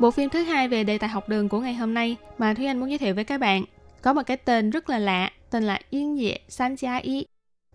[0.00, 2.66] Bộ phim thứ hai về đề tài học đường của ngày hôm nay mà Thúy
[2.66, 3.64] Anh muốn giới thiệu với các bạn
[4.02, 7.24] có một cái tên rất là lạ, tên là Yên Dệ San Gia Y,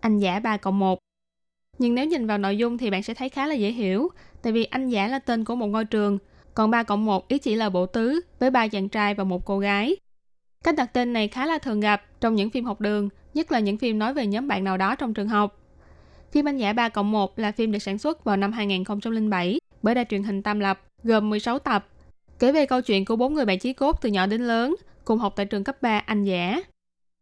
[0.00, 0.98] anh giả 3 cộng 1.
[1.78, 4.08] Nhưng nếu nhìn vào nội dung thì bạn sẽ thấy khá là dễ hiểu,
[4.42, 6.18] tại vì anh giả là tên của một ngôi trường,
[6.54, 9.44] còn 3 cộng 1 ý chỉ là bộ tứ với ba chàng trai và một
[9.44, 9.96] cô gái.
[10.64, 13.58] Cách đặt tên này khá là thường gặp trong những phim học đường, nhất là
[13.58, 15.60] những phim nói về nhóm bạn nào đó trong trường học.
[16.32, 19.94] Phim Anh Giả 3 cộng 1 là phim được sản xuất vào năm 2007 bởi
[19.94, 21.88] đài truyền hình Tam Lập, gồm 16 tập,
[22.38, 25.18] kể về câu chuyện của bốn người bạn chí cốt từ nhỏ đến lớn, cùng
[25.18, 26.62] học tại trường cấp 3 Anh Giả.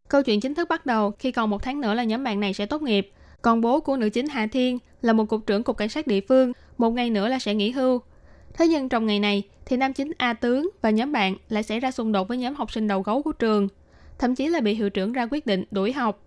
[0.08, 2.54] Câu chuyện chính thức bắt đầu khi còn một tháng nữa là nhóm bạn này
[2.54, 3.10] sẽ tốt nghiệp,
[3.42, 6.20] còn bố của nữ chính Hạ Thiên là một cục trưởng cục cảnh sát địa
[6.28, 8.00] phương, một ngày nữa là sẽ nghỉ hưu.
[8.54, 11.80] Thế nhưng trong ngày này thì nam chính A Tướng và nhóm bạn lại xảy
[11.80, 13.68] ra xung đột với nhóm học sinh đầu gấu của trường,
[14.18, 16.20] thậm chí là bị hiệu trưởng ra quyết định đuổi học.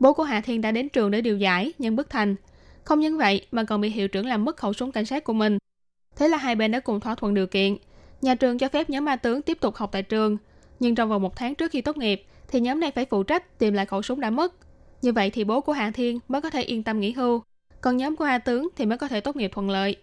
[0.00, 2.36] Bố của Hạ Thiên đã đến trường để điều giải nhưng bất thành.
[2.84, 5.32] Không những vậy mà còn bị hiệu trưởng làm mất khẩu súng cảnh sát của
[5.32, 5.58] mình.
[6.16, 7.76] Thế là hai bên đã cùng thỏa thuận điều kiện.
[8.24, 10.36] Nhà trường cho phép nhóm Ma Tướng tiếp tục học tại trường,
[10.80, 13.58] nhưng trong vòng một tháng trước khi tốt nghiệp thì nhóm này phải phụ trách
[13.58, 14.54] tìm lại khẩu súng đã mất.
[15.02, 17.42] Như vậy thì bố của Hạ Thiên mới có thể yên tâm nghỉ hưu,
[17.80, 19.96] còn nhóm của A Tướng thì mới có thể tốt nghiệp thuận lợi.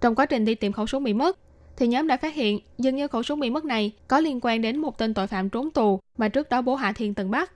[0.00, 1.38] Trong quá trình đi tìm khẩu súng bị mất,
[1.76, 4.62] thì nhóm đã phát hiện dường như khẩu súng bị mất này có liên quan
[4.62, 7.52] đến một tên tội phạm trốn tù mà trước đó bố Hạ Thiên từng bắt.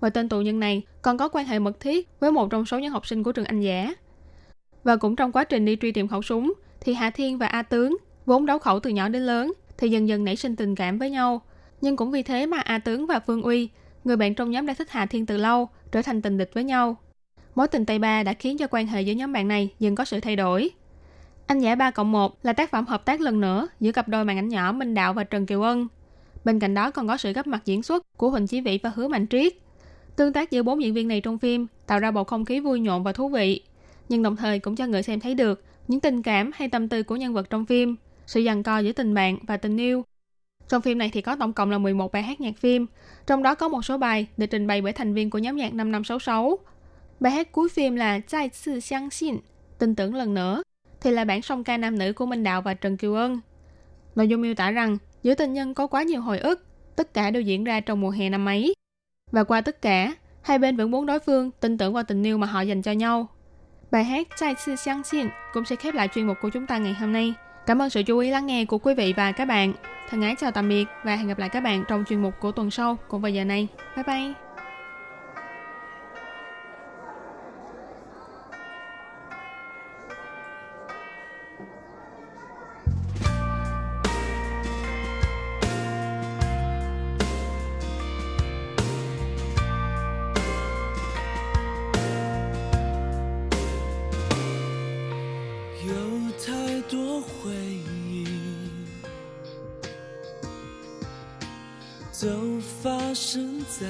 [0.00, 2.78] Và tên tù nhân này còn có quan hệ mật thiết với một trong số
[2.78, 3.94] những học sinh của trường Anh Giả.
[4.84, 7.62] Và cũng trong quá trình đi truy tìm khẩu súng, thì Hạ Thiên và A
[7.62, 7.96] Tướng,
[8.26, 11.10] vốn đấu khẩu từ nhỏ đến lớn, thì dần dần nảy sinh tình cảm với
[11.10, 11.42] nhau.
[11.80, 13.68] Nhưng cũng vì thế mà A Tướng và Phương Uy,
[14.04, 16.64] người bạn trong nhóm đã thích Hạ Thiên từ lâu, trở thành tình địch với
[16.64, 16.96] nhau.
[17.54, 20.04] Mối tình Tây Ba đã khiến cho quan hệ giữa nhóm bạn này dần có
[20.04, 20.70] sự thay đổi.
[21.46, 24.24] Anh Giả 3 cộng 1 là tác phẩm hợp tác lần nữa giữa cặp đôi
[24.24, 25.86] màn ảnh nhỏ Minh Đạo và Trần Kiều Ân.
[26.44, 28.92] Bên cạnh đó còn có sự góp mặt diễn xuất của Huỳnh Chí Vĩ và
[28.94, 29.52] Hứa Mạnh Triết.
[30.16, 32.80] Tương tác giữa bốn diễn viên này trong phim tạo ra bầu không khí vui
[32.80, 33.62] nhộn và thú vị,
[34.08, 37.02] nhưng đồng thời cũng cho người xem thấy được những tình cảm hay tâm tư
[37.02, 37.96] của nhân vật trong phim,
[38.26, 40.04] sự giằng co giữa tình bạn và tình yêu.
[40.68, 42.86] Trong phim này thì có tổng cộng là 11 bài hát nhạc phim,
[43.26, 45.74] trong đó có một số bài được trình bày bởi thành viên của nhóm nhạc
[45.74, 46.58] 5566.
[47.20, 49.36] Bài hát cuối phim là Zai Sư Xiang Xin,
[49.78, 50.62] tin tưởng lần nữa,
[51.00, 53.40] thì là bản song ca nam nữ của Minh Đạo và Trần Kiều Ân.
[54.14, 56.66] Nội dung miêu tả rằng giữa tình nhân có quá nhiều hồi ức,
[56.96, 58.74] tất cả đều diễn ra trong mùa hè năm ấy.
[59.32, 62.38] Và qua tất cả, hai bên vẫn muốn đối phương tin tưởng vào tình yêu
[62.38, 63.26] mà họ dành cho nhau.
[63.90, 66.78] Bài hát Zai Sư Xiang Xin cũng sẽ khép lại chuyên mục của chúng ta
[66.78, 67.34] ngày hôm nay.
[67.66, 69.72] Cảm ơn sự chú ý lắng nghe của quý vị và các bạn.
[70.10, 72.52] Thân ái chào tạm biệt và hẹn gặp lại các bạn trong chuyên mục của
[72.52, 73.68] tuần sau cùng vào giờ này.
[73.96, 74.53] Bye bye!
[102.24, 103.86] 都发生在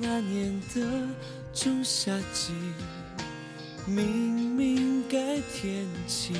[0.00, 1.06] 那年的
[1.54, 2.52] 仲夏季。
[3.86, 4.04] 明
[4.56, 6.34] 明该天晴，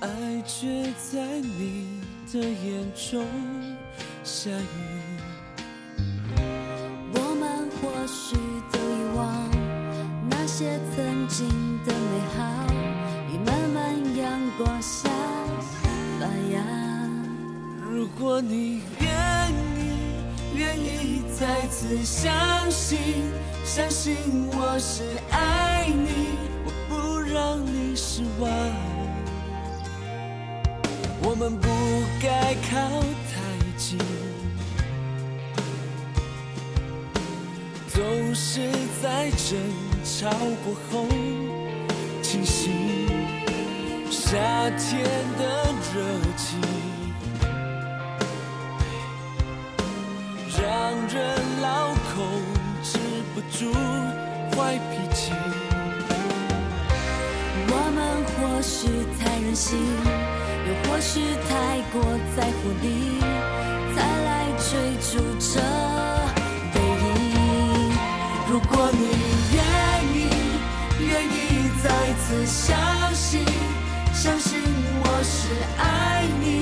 [0.00, 2.00] 爱却在你
[2.32, 3.24] 的眼中
[4.24, 5.05] 下雨。
[18.36, 19.08] 如果你愿
[19.78, 22.98] 意，愿意再次相信，
[23.64, 24.14] 相信
[24.52, 28.50] 我是爱你，我不让你失望。
[31.22, 31.66] 我们不
[32.20, 33.00] 该靠
[33.32, 33.40] 太
[33.78, 33.98] 近，
[37.88, 38.70] 总是
[39.02, 39.56] 在争
[40.04, 40.28] 吵
[40.62, 41.08] 过后
[42.20, 42.70] 清醒。
[44.10, 44.36] 夏
[44.76, 45.02] 天
[45.38, 46.75] 的热情。
[50.66, 50.74] 让
[51.06, 51.22] 人
[51.62, 52.42] 老控
[52.82, 52.98] 制
[53.32, 53.72] 不住
[54.50, 55.30] 坏脾气。
[57.68, 57.96] 我们
[58.34, 59.78] 或许太任性，
[60.66, 62.02] 又或许太过
[62.36, 63.20] 在乎你，
[63.94, 64.68] 才来追
[65.06, 65.60] 逐这
[66.74, 67.36] 背影。
[68.50, 69.04] 如果你
[69.54, 69.62] 愿
[70.16, 70.18] 意，
[70.98, 71.84] 愿意再
[72.18, 72.76] 次相
[73.14, 73.44] 信，
[74.12, 74.60] 相信
[74.98, 75.46] 我是
[75.78, 76.60] 爱你，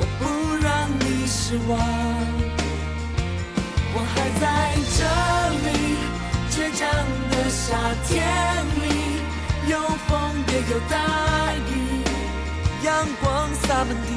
[0.00, 0.24] 我不
[0.60, 2.05] 让你失望。
[7.68, 7.74] 夏
[8.06, 8.24] 天
[8.76, 9.18] 里，
[9.68, 10.94] 有风也有大
[11.68, 11.74] 雨，
[12.84, 12.88] 阳
[13.20, 14.15] 光洒满地，